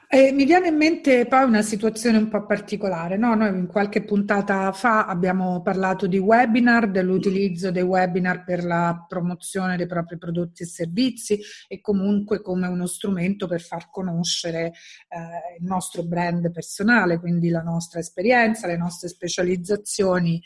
Eh, 0.08 0.30
mi 0.30 0.44
viene 0.44 0.68
in 0.68 0.76
mente 0.76 1.26
poi 1.26 1.42
una 1.42 1.62
situazione 1.62 2.16
un 2.16 2.28
po' 2.28 2.46
particolare. 2.46 3.16
No? 3.16 3.34
Noi 3.34 3.48
in 3.48 3.66
qualche 3.66 4.04
puntata 4.04 4.70
fa 4.70 5.06
abbiamo 5.06 5.62
parlato 5.62 6.06
di 6.06 6.18
webinar, 6.18 6.88
dell'utilizzo 6.90 7.72
dei 7.72 7.82
webinar 7.82 8.44
per 8.44 8.64
la 8.64 9.04
promozione 9.08 9.76
dei 9.76 9.86
propri 9.86 10.16
prodotti 10.16 10.62
e 10.62 10.66
servizi 10.66 11.40
e 11.66 11.80
comunque 11.80 12.40
come 12.40 12.68
uno 12.68 12.86
strumento 12.86 13.48
per 13.48 13.60
far 13.60 13.90
conoscere 13.90 14.66
eh, 15.08 15.58
il 15.58 15.64
nostro 15.64 16.04
brand 16.04 16.52
personale, 16.52 17.18
quindi 17.18 17.48
la 17.48 17.62
nostra 17.62 17.98
esperienza, 17.98 18.68
le 18.68 18.76
nostre 18.76 19.08
specializzazioni, 19.08 20.40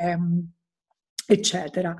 ehm, 0.00 0.52
eccetera. 1.26 1.94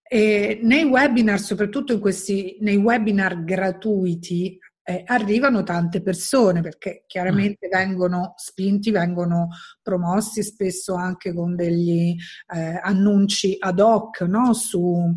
E 0.00 0.60
nei 0.62 0.84
webinar, 0.84 1.40
soprattutto 1.40 1.92
in 1.92 1.98
questi, 1.98 2.58
nei 2.60 2.76
webinar 2.76 3.42
gratuiti, 3.42 4.58
eh, 4.84 5.02
arrivano 5.06 5.62
tante 5.62 6.02
persone 6.02 6.60
perché 6.60 7.04
chiaramente 7.06 7.66
mm. 7.66 7.70
vengono 7.70 8.34
spinti, 8.36 8.90
vengono 8.90 9.48
promossi 9.82 10.42
spesso 10.42 10.94
anche 10.94 11.32
con 11.32 11.54
degli 11.54 12.14
eh, 12.54 12.80
annunci 12.82 13.56
ad 13.58 13.78
hoc 13.78 14.22
no? 14.22 14.52
su, 14.54 15.16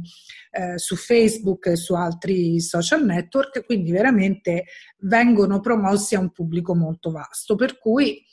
eh, 0.51 0.77
su 0.77 0.95
Facebook 0.95 1.67
e 1.67 1.75
su 1.75 1.93
altri 1.93 2.59
social 2.59 3.03
network, 3.03 3.65
quindi 3.65 3.91
veramente 3.91 4.65
vengono 4.99 5.59
promossi 5.59 6.15
a 6.15 6.19
un 6.19 6.31
pubblico 6.31 6.75
molto 6.75 7.11
vasto, 7.11 7.55
per 7.55 7.77
cui 7.77 8.23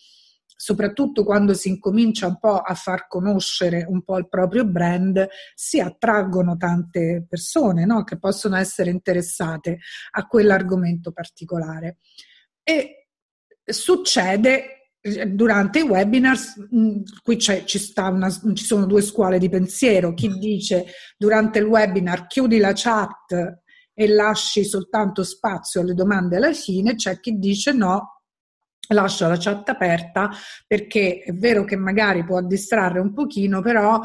soprattutto 0.62 1.24
quando 1.24 1.54
si 1.54 1.70
incomincia 1.70 2.28
un 2.28 2.38
po' 2.38 2.58
a 2.58 2.74
far 2.74 3.08
conoscere 3.08 3.84
un 3.88 4.04
po' 4.04 4.16
il 4.18 4.28
proprio 4.28 4.64
brand, 4.64 5.26
si 5.56 5.80
attraggono 5.80 6.56
tante 6.56 7.26
persone 7.28 7.84
no? 7.84 8.04
che 8.04 8.16
possono 8.16 8.54
essere 8.54 8.90
interessate 8.90 9.78
a 10.12 10.24
quell'argomento 10.28 11.10
particolare. 11.10 11.96
E 12.62 13.08
succede 13.64 14.92
durante 15.30 15.80
i 15.80 15.82
webinar, 15.82 16.38
qui 17.24 17.38
ci, 17.40 17.64
una, 17.96 18.30
ci, 18.30 18.64
sono 18.64 18.86
due 18.86 19.02
scuole 19.02 19.40
di 19.40 19.48
pensiero, 19.48 20.14
chi 20.14 20.28
dice 20.38 20.84
durante 21.16 21.58
il 21.58 21.64
webinar 21.64 22.28
chiudi 22.28 22.58
la 22.58 22.72
chat 22.72 23.62
e 23.92 24.06
lasci 24.06 24.64
soltanto 24.64 25.24
spazio 25.24 25.80
alle 25.80 25.94
domande 25.94 26.36
alla 26.36 26.52
fine, 26.52 26.94
c'è 26.94 27.18
chi 27.18 27.36
dice 27.36 27.72
no, 27.72 28.21
lascia 28.88 29.28
la 29.28 29.36
chat 29.38 29.68
aperta 29.68 30.30
perché 30.66 31.22
è 31.24 31.32
vero 31.32 31.64
che 31.64 31.76
magari 31.76 32.24
può 32.24 32.40
distrarre 32.42 33.00
un 33.00 33.12
pochino, 33.12 33.60
però 33.60 34.00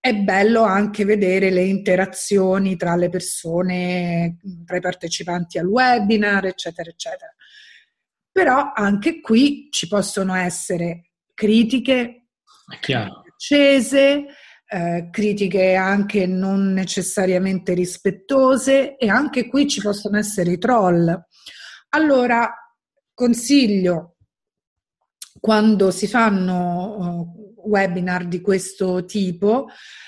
è 0.00 0.14
bello 0.14 0.62
anche 0.62 1.04
vedere 1.04 1.50
le 1.50 1.62
interazioni 1.62 2.76
tra 2.76 2.96
le 2.96 3.10
persone, 3.10 4.38
tra 4.64 4.78
i 4.78 4.80
partecipanti 4.80 5.58
al 5.58 5.66
webinar, 5.66 6.46
eccetera, 6.46 6.88
eccetera. 6.88 7.34
Però 8.32 8.72
anche 8.74 9.20
qui 9.20 9.68
ci 9.70 9.88
possono 9.88 10.34
essere 10.34 11.10
critiche 11.34 12.28
accese, 12.66 14.26
eh, 14.66 15.08
critiche 15.10 15.74
anche 15.74 16.26
non 16.26 16.72
necessariamente 16.72 17.74
rispettose 17.74 18.96
e 18.96 19.08
anche 19.08 19.48
qui 19.48 19.68
ci 19.68 19.82
possono 19.82 20.16
essere 20.16 20.52
i 20.52 20.58
troll. 20.58 21.26
Allora, 21.90 22.59
consiglio 23.20 24.16
quando 25.38 25.90
si 25.90 26.06
fanno 26.06 26.96
uh, 26.96 27.68
webinar 27.68 28.26
di 28.26 28.40
questo 28.40 29.04
tipo 29.04 29.66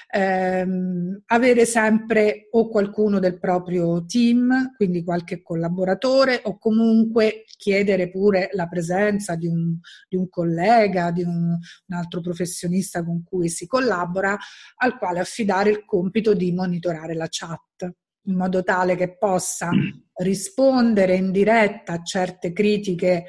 ehm, 0.08 1.24
avere 1.26 1.66
sempre 1.66 2.48
o 2.52 2.68
qualcuno 2.68 3.18
del 3.18 3.38
proprio 3.38 4.06
team, 4.06 4.72
quindi 4.76 5.04
qualche 5.04 5.42
collaboratore 5.42 6.40
o 6.44 6.56
comunque 6.56 7.44
chiedere 7.58 8.08
pure 8.08 8.48
la 8.52 8.66
presenza 8.66 9.36
di 9.36 9.46
un, 9.46 9.78
di 10.08 10.16
un 10.16 10.30
collega, 10.30 11.10
di 11.10 11.22
un, 11.22 11.50
un 11.50 11.96
altro 11.96 12.22
professionista 12.22 13.04
con 13.04 13.22
cui 13.22 13.50
si 13.50 13.66
collabora, 13.66 14.38
al 14.76 14.96
quale 14.96 15.20
affidare 15.20 15.68
il 15.68 15.84
compito 15.84 16.32
di 16.32 16.50
monitorare 16.52 17.14
la 17.14 17.26
chat 17.28 17.92
in 18.26 18.36
modo 18.36 18.62
tale 18.62 18.94
che 18.96 19.16
possa 19.16 19.70
rispondere 20.14 21.16
in 21.16 21.32
diretta 21.32 21.94
a 21.94 22.02
certe 22.02 22.52
critiche 22.52 23.24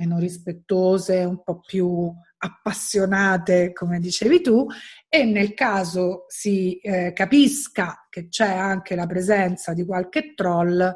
meno 0.00 0.18
rispettose, 0.18 1.24
un 1.24 1.42
po' 1.42 1.60
più 1.60 2.10
appassionate, 2.38 3.72
come 3.72 4.00
dicevi 4.00 4.40
tu, 4.40 4.66
e 5.06 5.24
nel 5.24 5.52
caso 5.52 6.24
si 6.28 6.78
eh, 6.78 7.12
capisca 7.12 8.06
che 8.08 8.28
c'è 8.28 8.48
anche 8.48 8.94
la 8.94 9.06
presenza 9.06 9.74
di 9.74 9.84
qualche 9.84 10.32
troll, 10.34 10.94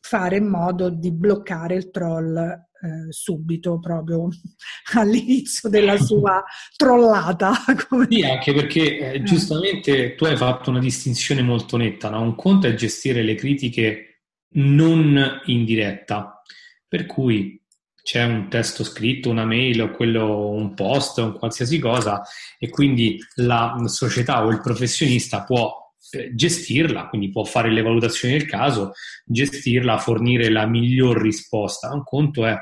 fare 0.00 0.36
in 0.36 0.48
modo 0.48 0.90
di 0.90 1.12
bloccare 1.12 1.74
il 1.74 1.90
troll 1.90 2.36
eh, 2.82 3.12
subito, 3.12 3.78
proprio 3.78 4.28
all'inizio 4.94 5.68
della 5.68 5.98
sua 5.98 6.42
trollata. 6.76 7.52
Sì, 8.08 8.22
anche 8.22 8.52
perché 8.54 8.98
eh, 8.98 9.14
eh, 9.14 9.22
giustamente 9.22 10.14
tu 10.14 10.24
hai 10.24 10.36
fatto 10.36 10.70
una 10.70 10.78
distinzione 10.78 11.42
molto 11.42 11.76
netta, 11.76 12.08
no? 12.08 12.22
un 12.22 12.34
conto 12.34 12.66
è 12.66 12.74
gestire 12.74 13.22
le 13.22 13.34
critiche 13.34 14.22
non 14.54 15.42
in 15.46 15.64
diretta, 15.64 16.42
per 16.88 17.06
cui 17.06 17.62
c'è 18.02 18.24
un 18.24 18.48
testo 18.48 18.82
scritto, 18.82 19.30
una 19.30 19.44
mail 19.44 19.82
o 19.82 19.90
quello, 19.90 20.48
un 20.48 20.74
post, 20.74 21.18
un 21.18 21.38
qualsiasi 21.38 21.78
cosa 21.78 22.22
e 22.58 22.68
quindi 22.68 23.18
la 23.36 23.76
società 23.84 24.44
o 24.44 24.50
il 24.50 24.60
professionista 24.60 25.44
può 25.44 25.89
gestirla, 26.32 27.08
quindi 27.08 27.30
può 27.30 27.44
fare 27.44 27.70
le 27.70 27.82
valutazioni 27.82 28.36
del 28.36 28.46
caso, 28.46 28.92
gestirla, 29.24 29.98
fornire 29.98 30.50
la 30.50 30.66
miglior 30.66 31.20
risposta. 31.20 31.92
Un 31.92 32.02
conto 32.04 32.46
è 32.46 32.58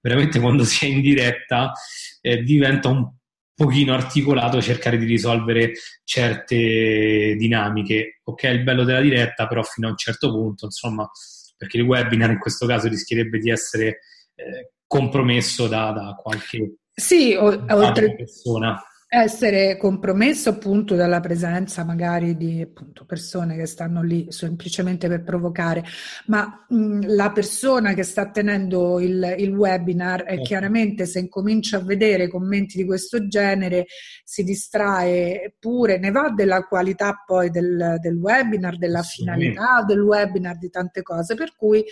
veramente 0.00 0.40
quando 0.40 0.64
si 0.64 0.86
è 0.86 0.88
in 0.88 1.00
diretta 1.00 1.72
eh, 2.20 2.42
diventa 2.42 2.88
un 2.88 3.08
pochino 3.54 3.92
articolato 3.92 4.62
cercare 4.62 4.96
di 4.96 5.04
risolvere 5.04 5.72
certe 6.02 7.36
dinamiche. 7.36 8.20
Ok, 8.24 8.44
il 8.44 8.62
bello 8.62 8.84
della 8.84 9.02
diretta, 9.02 9.46
però 9.46 9.62
fino 9.62 9.88
a 9.88 9.90
un 9.90 9.96
certo 9.96 10.30
punto, 10.30 10.64
insomma, 10.64 11.08
perché 11.56 11.76
il 11.76 11.82
webinar 11.82 12.30
in 12.30 12.38
questo 12.38 12.66
caso 12.66 12.88
rischierebbe 12.88 13.38
di 13.38 13.50
essere 13.50 14.00
eh, 14.34 14.72
compromesso 14.86 15.68
da, 15.68 15.92
da 15.92 16.16
qualche 16.20 16.76
sì, 16.94 17.34
oltre, 17.34 18.16
persona 18.16 18.82
essere 19.12 19.76
compromesso 19.76 20.50
appunto 20.50 20.94
dalla 20.94 21.18
presenza 21.18 21.82
magari 21.82 22.36
di 22.36 22.62
appunto, 22.62 23.04
persone 23.04 23.56
che 23.56 23.66
stanno 23.66 24.02
lì 24.02 24.26
semplicemente 24.30 25.08
per 25.08 25.24
provocare, 25.24 25.82
ma 26.26 26.64
mh, 26.68 27.12
la 27.16 27.32
persona 27.32 27.92
che 27.92 28.04
sta 28.04 28.30
tenendo 28.30 29.00
il, 29.00 29.34
il 29.36 29.52
webinar 29.52 30.26
eh. 30.28 30.40
chiaramente 30.42 31.06
se 31.06 31.18
incomincia 31.18 31.78
a 31.78 31.82
vedere 31.82 32.28
commenti 32.28 32.76
di 32.76 32.84
questo 32.84 33.26
genere 33.26 33.86
si 34.22 34.44
distrae 34.44 35.56
pure, 35.58 35.98
ne 35.98 36.12
va 36.12 36.30
della 36.30 36.62
qualità 36.62 37.24
poi 37.26 37.50
del, 37.50 37.96
del 38.00 38.14
webinar, 38.14 38.78
della 38.78 39.02
sì. 39.02 39.22
finalità 39.22 39.82
del 39.84 40.02
webinar, 40.02 40.56
di 40.56 40.70
tante 40.70 41.02
cose, 41.02 41.34
per 41.34 41.56
cui 41.56 41.84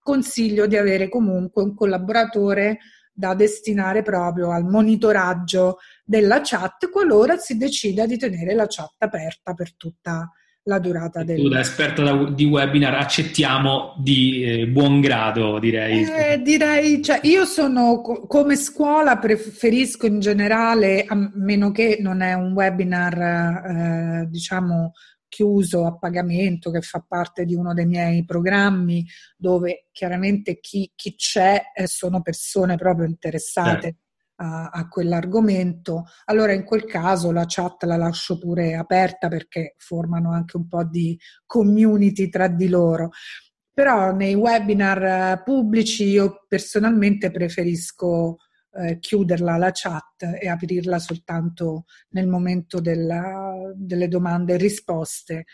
consiglio 0.00 0.66
di 0.66 0.78
avere 0.78 1.10
comunque 1.10 1.62
un 1.62 1.74
collaboratore 1.74 2.78
da 3.12 3.34
destinare 3.34 4.02
proprio 4.02 4.50
al 4.50 4.64
monitoraggio 4.64 5.78
della 6.04 6.40
chat 6.42 6.88
qualora 6.90 7.36
si 7.36 7.56
decida 7.56 8.06
di 8.06 8.16
tenere 8.16 8.54
la 8.54 8.66
chat 8.66 8.94
aperta 8.98 9.54
per 9.54 9.74
tutta 9.76 10.30
la 10.64 10.78
durata 10.78 11.24
del... 11.24 11.40
Tu 11.40 11.48
da 11.48 11.60
esperta 11.60 12.30
di 12.30 12.44
webinar 12.44 12.94
accettiamo 12.94 13.94
di 13.98 14.44
eh, 14.44 14.66
buon 14.68 15.00
grado, 15.00 15.58
direi. 15.58 16.04
Eh, 16.04 16.40
direi, 16.40 17.02
cioè 17.02 17.20
io 17.22 17.44
sono 17.44 18.00
come 18.00 18.54
scuola 18.56 19.18
preferisco 19.18 20.06
in 20.06 20.20
generale, 20.20 21.04
a 21.06 21.16
meno 21.34 21.72
che 21.72 21.98
non 22.00 22.20
è 22.20 22.34
un 22.34 22.52
webinar, 22.52 23.18
eh, 23.18 24.26
diciamo, 24.28 24.92
chiuso 25.32 25.86
a 25.86 25.96
pagamento 25.96 26.70
che 26.70 26.82
fa 26.82 27.02
parte 27.08 27.46
di 27.46 27.54
uno 27.54 27.72
dei 27.72 27.86
miei 27.86 28.22
programmi 28.26 29.06
dove 29.34 29.86
chiaramente 29.90 30.60
chi, 30.60 30.92
chi 30.94 31.14
c'è 31.14 31.70
eh, 31.74 31.86
sono 31.86 32.20
persone 32.20 32.76
proprio 32.76 33.06
interessate 33.06 33.86
eh. 33.86 33.96
a, 34.36 34.68
a, 34.68 34.88
quell'argomento, 34.88 36.04
allora 36.26 36.52
in 36.52 36.64
quel 36.64 36.84
caso 36.84 37.32
la 37.32 37.46
chat 37.48 37.84
la 37.84 37.96
lascio 37.96 38.36
pure 38.36 38.74
aperta 38.74 39.28
perché 39.28 39.74
formano 39.78 40.32
anche 40.32 40.58
un 40.58 40.68
po' 40.68 40.84
di 40.84 41.18
community 41.46 42.28
tra 42.28 42.48
di 42.48 42.68
loro. 42.68 43.08
Però 43.72 44.12
nei 44.12 44.34
webinar 44.34 45.02
eh, 45.02 45.42
pubblici 45.42 46.08
io 46.08 46.44
personalmente 46.46 47.30
preferisco 47.30 48.36
eh, 48.74 48.98
chiuderla 48.98 49.56
la 49.56 49.70
chat 49.72 50.36
e 50.40 50.48
aprirla 50.48 50.98
soltanto 50.98 51.84
nel 52.10 52.26
momento 52.26 52.80
della, 52.80 53.54
delle 53.74 54.08
domande 54.08 54.54
e 54.54 54.58
risposte 54.58 55.44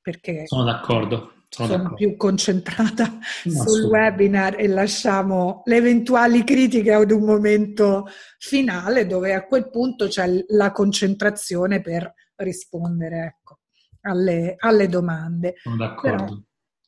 perché 0.00 0.46
sono 0.46 0.64
d'accordo 0.64 1.32
sono, 1.48 1.68
sono 1.68 1.94
più 1.94 2.16
concentrata 2.16 3.18
no, 3.44 3.62
sul 3.62 3.84
webinar 3.84 4.58
e 4.58 4.68
lasciamo 4.68 5.62
le 5.64 5.76
eventuali 5.76 6.44
critiche 6.44 6.92
ad 6.92 7.10
un 7.10 7.24
momento 7.24 8.06
finale 8.38 9.06
dove 9.06 9.32
a 9.32 9.46
quel 9.46 9.70
punto 9.70 10.08
c'è 10.08 10.28
la 10.48 10.72
concentrazione 10.72 11.80
per 11.80 12.12
rispondere 12.36 13.38
ecco, 13.38 13.60
alle, 14.02 14.56
alle, 14.58 14.88
domande. 14.88 15.54
Sono 15.62 15.76
d'accordo. 15.76 16.24
Però, 16.24 16.40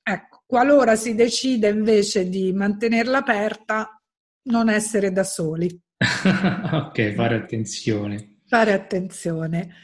ecco, 0.02 0.42
qualora 0.46 0.96
si 0.96 1.14
decide 1.14 1.68
invece 1.68 2.28
di 2.28 2.52
mantenerla 2.52 3.18
aperta, 3.18 3.97
non 4.48 4.68
essere 4.68 5.12
da 5.12 5.24
soli. 5.24 5.68
ok, 5.98 7.14
fare 7.14 7.36
attenzione. 7.36 8.40
Fare 8.46 8.72
attenzione. 8.72 9.74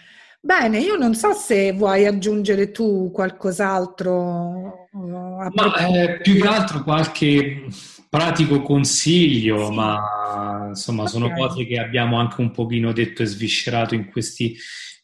Bene, 0.40 0.78
io 0.78 0.96
non 0.96 1.14
so 1.14 1.32
se 1.32 1.72
vuoi 1.72 2.04
aggiungere 2.04 2.70
tu 2.70 3.10
qualcos'altro. 3.10 4.88
Uh, 4.92 5.48
ma 5.54 5.74
eh, 5.88 6.20
più 6.20 6.38
che 6.38 6.46
altro 6.46 6.82
qualche 6.82 7.66
pratico 8.10 8.60
consiglio, 8.60 9.68
sì. 9.68 9.74
ma 9.74 10.66
insomma 10.68 11.02
okay. 11.02 11.12
sono 11.12 11.30
cose 11.32 11.64
che 11.64 11.78
abbiamo 11.78 12.18
anche 12.18 12.40
un 12.42 12.50
pochino 12.50 12.92
detto 12.92 13.22
e 13.22 13.26
sviscerato 13.26 13.94
in 13.94 14.10
questi 14.10 14.54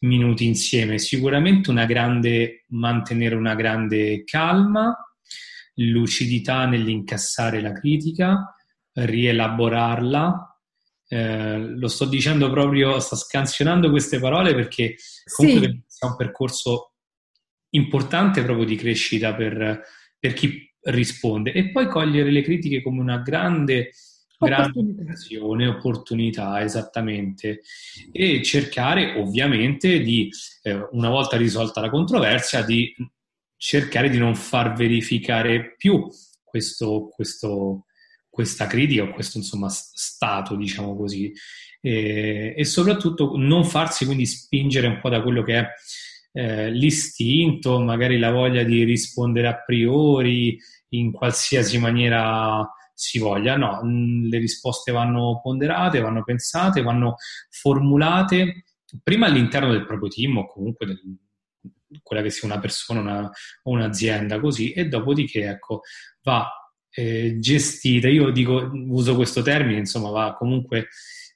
minuti 0.01 0.45
insieme. 0.45 0.99
Sicuramente 0.99 1.71
una 1.71 1.85
grande, 1.85 2.65
mantenere 2.69 3.35
una 3.35 3.55
grande 3.55 4.23
calma, 4.23 4.95
lucidità 5.73 6.65
nell'incassare 6.65 7.61
la 7.61 7.71
critica, 7.71 8.55
rielaborarla. 8.93 10.59
Eh, 11.07 11.57
lo 11.57 11.87
sto 11.87 12.05
dicendo 12.05 12.49
proprio, 12.49 12.99
sto 12.99 13.15
scansionando 13.15 13.89
queste 13.89 14.19
parole 14.19 14.55
perché 14.55 14.95
comunque 15.35 15.83
sì. 15.87 16.05
è 16.05 16.05
un 16.05 16.15
percorso 16.15 16.93
importante 17.71 18.43
proprio 18.43 18.65
di 18.65 18.75
crescita 18.75 19.33
per, 19.33 19.81
per 20.17 20.33
chi 20.33 20.69
risponde 20.83 21.51
e 21.51 21.71
poi 21.71 21.87
cogliere 21.87 22.31
le 22.31 22.41
critiche 22.41 22.81
come 22.81 22.99
una 23.01 23.19
grande 23.19 23.91
grande 24.45 24.79
occasione, 24.79 25.67
opportunità, 25.67 26.61
esattamente, 26.63 27.61
e 28.11 28.41
cercare 28.41 29.19
ovviamente 29.19 29.99
di, 29.99 30.29
eh, 30.63 30.87
una 30.91 31.09
volta 31.09 31.37
risolta 31.37 31.79
la 31.79 31.89
controversia, 31.89 32.63
di 32.63 32.93
cercare 33.55 34.09
di 34.09 34.17
non 34.17 34.35
far 34.35 34.73
verificare 34.73 35.75
più 35.77 36.07
questo, 36.43 37.09
questo, 37.13 37.85
questa 38.31 38.65
critica 38.65 39.03
o 39.03 39.11
questo 39.11 39.37
insomma 39.37 39.67
stato, 39.69 40.55
diciamo 40.55 40.95
così, 40.95 41.31
e, 41.81 42.55
e, 42.57 42.65
soprattutto 42.65 43.33
non 43.35 43.65
farsi 43.65 44.05
quindi 44.05 44.25
spingere 44.25 44.87
un 44.87 44.99
po' 45.01 45.09
da 45.09 45.21
quello 45.21 45.43
che 45.43 45.59
è 45.59 45.67
eh, 46.33 46.71
l'istinto, 46.71 47.79
magari 47.79 48.17
la 48.17 48.31
voglia 48.31 48.63
di 48.63 48.83
rispondere 48.83 49.47
a 49.47 49.61
priori 49.61 50.57
in 50.89 51.11
qualsiasi 51.11 51.77
maniera 51.77 52.67
si 52.93 53.19
voglia, 53.19 53.57
no, 53.57 53.81
le 53.83 54.37
risposte 54.37 54.91
vanno 54.91 55.39
ponderate, 55.41 55.99
vanno 55.99 56.23
pensate, 56.23 56.81
vanno 56.81 57.15
formulate 57.49 58.63
prima 59.03 59.25
all'interno 59.25 59.71
del 59.71 59.85
proprio 59.85 60.09
team 60.09 60.37
o 60.37 60.47
comunque 60.47 60.85
del, 60.85 60.99
quella 62.03 62.21
che 62.21 62.29
sia 62.29 62.47
una 62.47 62.59
persona 62.59 62.99
una, 62.99 63.31
o 63.63 63.71
un'azienda 63.71 64.39
così 64.39 64.71
e 64.71 64.87
dopodiché 64.87 65.49
ecco 65.49 65.81
va 66.23 66.47
eh, 66.93 67.37
gestita, 67.39 68.07
io 68.07 68.29
dico, 68.31 68.69
uso 68.73 69.15
questo 69.15 69.41
termine, 69.41 69.79
insomma 69.79 70.09
va 70.09 70.35
comunque 70.37 70.87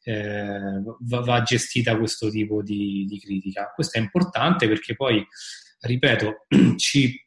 eh, 0.03 0.81
va, 0.99 1.19
va, 1.21 1.41
gestita 1.41 1.97
questo 1.97 2.29
tipo 2.29 2.61
di, 2.61 3.05
di 3.07 3.19
critica. 3.19 3.71
Questo 3.73 3.97
è 3.97 4.01
importante 4.01 4.67
perché 4.67 4.95
poi, 4.95 5.25
ripeto, 5.79 6.45
ci 6.77 7.19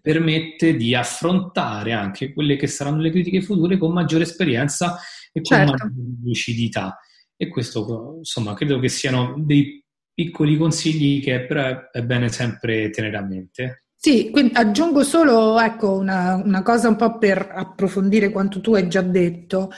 permette 0.00 0.76
di 0.76 0.94
affrontare 0.94 1.92
anche 1.92 2.32
quelle 2.32 2.56
che 2.56 2.68
saranno 2.68 3.00
le 3.00 3.10
critiche 3.10 3.42
future 3.42 3.76
con 3.76 3.92
maggiore 3.92 4.22
esperienza 4.22 4.98
e 5.32 5.42
con 5.42 5.56
certo. 5.56 5.72
maggiore 5.72 5.92
lucidità. 6.22 6.98
E 7.36 7.48
questo, 7.48 8.16
insomma, 8.18 8.54
credo 8.54 8.78
che 8.78 8.88
siano 8.88 9.34
dei 9.38 9.82
piccoli 10.12 10.56
consigli 10.56 11.22
che 11.22 11.46
però 11.46 11.90
è 11.90 12.02
bene 12.02 12.28
sempre 12.28 12.90
tenere 12.90 13.16
a 13.16 13.22
mente. 13.22 13.84
Sì, 14.02 14.30
quindi 14.30 14.52
aggiungo 14.54 15.04
solo 15.04 15.60
ecco, 15.60 15.92
una, 15.92 16.36
una, 16.36 16.62
cosa 16.62 16.88
un 16.88 16.96
po' 16.96 17.18
per 17.18 17.50
approfondire 17.52 18.30
quanto 18.30 18.62
tu 18.62 18.72
hai 18.72 18.88
già 18.88 19.02
detto. 19.02 19.70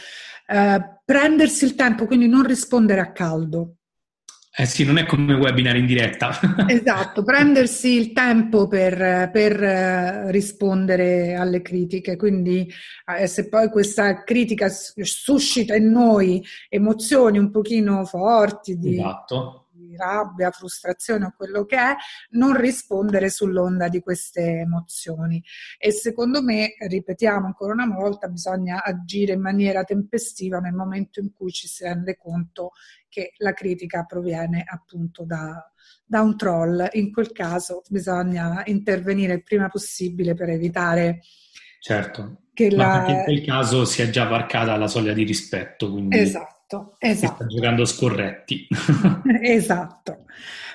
Eh, 0.47 1.01
prendersi 1.05 1.65
il 1.65 1.75
tempo, 1.75 2.07
quindi 2.07 2.29
non 2.29 2.47
rispondere 2.47 3.01
a 3.01 3.11
caldo. 3.11 3.79
Eh 4.55 4.65
sì, 4.65 4.85
non 4.85 4.99
è 4.99 5.07
come 5.07 5.35
webinar 5.35 5.75
in 5.75 5.87
diretta. 5.87 6.39
esatto, 6.69 7.25
prendersi 7.25 7.97
il 7.97 8.13
tempo 8.13 8.69
per, 8.69 9.29
per 9.33 9.61
eh, 9.61 10.31
rispondere 10.31 11.35
alle 11.35 11.61
critiche, 11.61 12.15
quindi 12.15 12.73
eh, 13.19 13.27
se 13.27 13.49
poi 13.49 13.71
questa 13.71 14.23
critica 14.23 14.69
suscita 14.69 15.75
in 15.75 15.91
noi 15.91 16.41
emozioni 16.69 17.39
un 17.39 17.51
pochino 17.51 18.05
forti 18.05 18.79
di, 18.79 18.95
esatto 18.95 19.62
rabbia, 19.97 20.51
frustrazione 20.51 21.27
o 21.27 21.35
quello 21.37 21.65
che 21.65 21.77
è, 21.77 21.95
non 22.31 22.57
rispondere 22.57 23.31
sull'onda 23.31 23.89
di 23.89 24.01
queste 24.01 24.61
emozioni. 24.61 25.43
E 25.79 25.93
secondo 25.93 26.43
me, 26.43 26.75
ripetiamo 26.79 27.47
ancora 27.47 27.73
una 27.73 27.87
volta, 27.87 28.29
bisogna 28.29 28.83
agire 28.83 29.33
in 29.33 29.41
maniera 29.41 29.85
tempestiva 29.85 30.59
nel 30.59 30.75
momento 30.75 31.21
in 31.21 31.33
cui 31.33 31.51
ci 31.51 31.69
si 31.69 31.85
rende 31.85 32.17
conto 32.17 32.73
che 33.09 33.33
la 33.39 33.53
critica 33.53 34.05
proviene 34.05 34.65
appunto 34.67 35.25
da, 35.25 35.71
da 36.05 36.23
un 36.23 36.37
troll. 36.37 36.89
In 36.93 37.13
quel 37.13 37.33
caso 37.33 37.83
bisogna 37.89 38.63
intervenire 38.67 39.35
il 39.35 39.43
prima 39.43 39.69
possibile 39.69 40.35
per 40.35 40.49
evitare 40.49 41.21
Certo, 41.83 42.43
che 42.55 42.71
la... 42.71 43.05
in 43.09 43.25
quel 43.25 43.45
caso 43.45 43.85
si 43.85 44.03
è 44.03 44.09
già 44.09 44.25
varcata 44.25 44.77
la 44.77 44.87
soglia 44.87 45.13
di 45.13 45.25
rispetto. 45.25 45.91
Quindi... 45.91 46.17
Esatto 46.17 46.62
Esatto, 46.73 46.97
esatto. 46.99 47.35
Sta 47.35 47.47
giocando 47.47 47.85
scorretti. 47.85 48.67
esatto. 49.43 50.25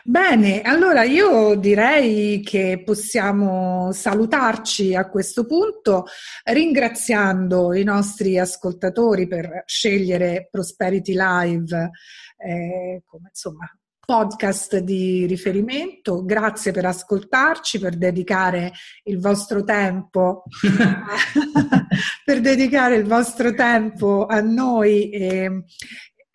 Bene, 0.03 0.61
allora 0.61 1.03
io 1.03 1.55
direi 1.55 2.41
che 2.41 2.81
possiamo 2.85 3.91
salutarci 3.91 4.95
a 4.95 5.09
questo 5.09 5.45
punto 5.45 6.05
ringraziando 6.45 7.73
i 7.73 7.83
nostri 7.83 8.39
ascoltatori 8.39 9.27
per 9.27 9.63
scegliere 9.65 10.47
Prosperity 10.49 11.13
Live 11.13 11.89
eh, 12.37 13.01
come 13.05 13.27
insomma 13.29 13.69
podcast 14.07 14.77
di 14.77 15.25
riferimento. 15.25 16.23
Grazie 16.23 16.71
per 16.71 16.85
ascoltarci, 16.85 17.77
per 17.77 17.97
dedicare 17.97 18.71
il 19.03 19.19
vostro 19.19 19.65
tempo, 19.65 20.43
per 22.23 22.39
dedicare 22.39 22.95
il 22.95 23.03
vostro 23.03 23.53
tempo 23.53 24.25
a 24.25 24.39
noi 24.39 25.09
e 25.09 25.63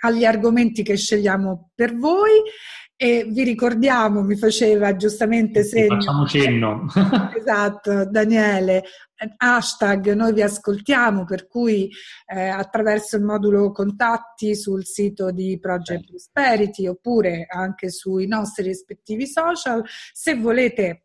agli 0.01 0.27
argomenti 0.27 0.83
che 0.83 0.99
scegliamo 0.99 1.71
per 1.75 1.97
voi. 1.97 2.43
E 3.03 3.25
vi 3.29 3.43
ricordiamo, 3.43 4.23
mi 4.23 4.37
faceva 4.37 4.95
giustamente 4.95 5.65
segno. 5.65 5.97
Facciamo 5.97 6.25
cenno. 6.25 6.87
esatto, 7.37 8.09
Daniele, 8.09 8.85
hashtag 9.39 10.13
noi 10.13 10.33
vi 10.33 10.43
ascoltiamo, 10.43 11.25
per 11.25 11.49
cui 11.49 11.91
eh, 12.33 12.47
attraverso 12.47 13.17
il 13.17 13.25
modulo 13.25 13.73
contatti 13.73 14.55
sul 14.55 14.85
sito 14.85 15.33
di 15.33 15.59
Project 15.59 16.07
Prosperity 16.07 16.87
oppure 16.87 17.45
anche 17.49 17.91
sui 17.91 18.29
nostri 18.29 18.63
rispettivi 18.63 19.27
social. 19.27 19.83
Se 20.13 20.37
volete 20.37 21.02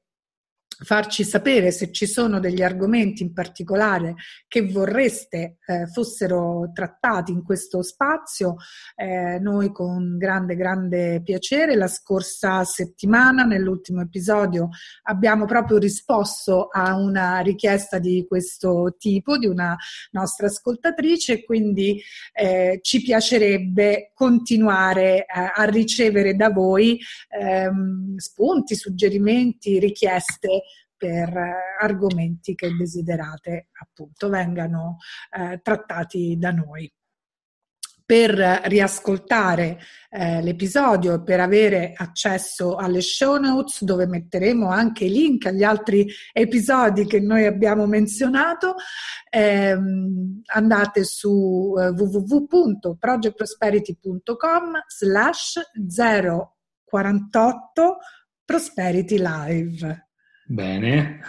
farci 0.84 1.24
sapere 1.24 1.72
se 1.72 1.92
ci 1.92 2.06
sono 2.06 2.40
degli 2.40 2.62
argomenti 2.62 3.24
in 3.24 3.34
particolare 3.34 4.16
che 4.48 4.62
vorreste 4.62 5.58
eh, 5.66 5.88
fossero 5.88 6.72
trattati 6.74 7.32
in 7.32 7.44
questo 7.44 7.82
spazio, 7.82 8.56
eh, 8.96 9.40
noi 9.40 9.72
con 9.72 10.18
grande, 10.18 10.56
grande 10.56 11.22
piacere. 11.24 11.76
La 11.76 11.88
scorsa 11.88 12.64
settimana, 12.64 13.44
nell'ultimo 13.44 14.02
episodio, 14.02 14.70
abbiamo 15.04 15.46
proprio 15.46 15.78
risposto 15.78 16.68
a 16.68 16.96
una 16.96 17.40
richiesta 17.40 17.98
di 17.98 18.26
questo 18.28 18.96
tipo, 18.98 19.38
di 19.38 19.48
una 19.48 19.76
nostra 20.12 20.48
ascoltatrice, 20.48 21.44
quindi 21.44 22.02
eh, 22.34 22.80
ci 22.82 23.02
piacerebbe 23.02 24.12
continuare 24.14 25.20
eh, 25.20 25.26
a 25.56 25.64
ricevere 25.66 26.36
da 26.36 26.50
voi 26.50 27.00
ehm, 27.30 28.18
spunti, 28.18 28.76
suggerimenti, 28.76 29.80
richieste 29.80 30.62
per 30.98 31.30
eh, 31.30 31.54
argomenti 31.80 32.56
che 32.56 32.76
desiderate 32.76 33.68
appunto 33.82 34.30
vengano 34.30 34.98
eh, 35.32 35.60
trattati 35.62 36.36
da 36.38 36.52
noi. 36.52 36.92
Per 38.08 38.32
riascoltare 38.64 39.80
eh, 40.10 40.42
l'episodio 40.42 41.16
e 41.16 41.24
per 41.24 41.42
avere 41.42 41.92
accesso 41.94 42.78
alle 42.78 43.02
show 43.02 43.38
notes 43.38 43.84
dove 43.84 44.08
metteremo 44.08 44.70
anche 44.70 45.04
i 45.04 45.10
link 45.10 45.46
agli 45.46 45.64
altri 45.64 46.08
episodi 46.32 47.06
che 47.06 47.20
noi 47.20 47.46
abbiamo 47.46 47.86
menzionato, 47.86 48.76
ehm, 49.30 50.40
andate 50.54 51.04
su 51.04 51.74
eh, 51.78 51.90
www.projectprosperity.com 51.90 54.84
slash 54.88 55.60
048 56.86 57.98
Prosperity 58.46 59.18
Live. 59.18 60.07
Bene. 60.48 61.20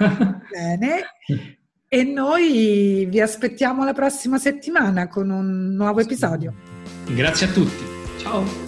Bene. 0.51 1.03
E 1.91 2.05
noi 2.05 3.07
vi 3.09 3.19
aspettiamo 3.19 3.83
la 3.83 3.95
prossima 3.95 4.37
settimana 4.37 5.09
con 5.09 5.31
un 5.31 5.75
nuovo 5.75 6.01
episodio. 6.01 6.53
Grazie 7.07 7.47
a 7.47 7.51
tutti. 7.51 7.83
Ciao. 8.19 8.68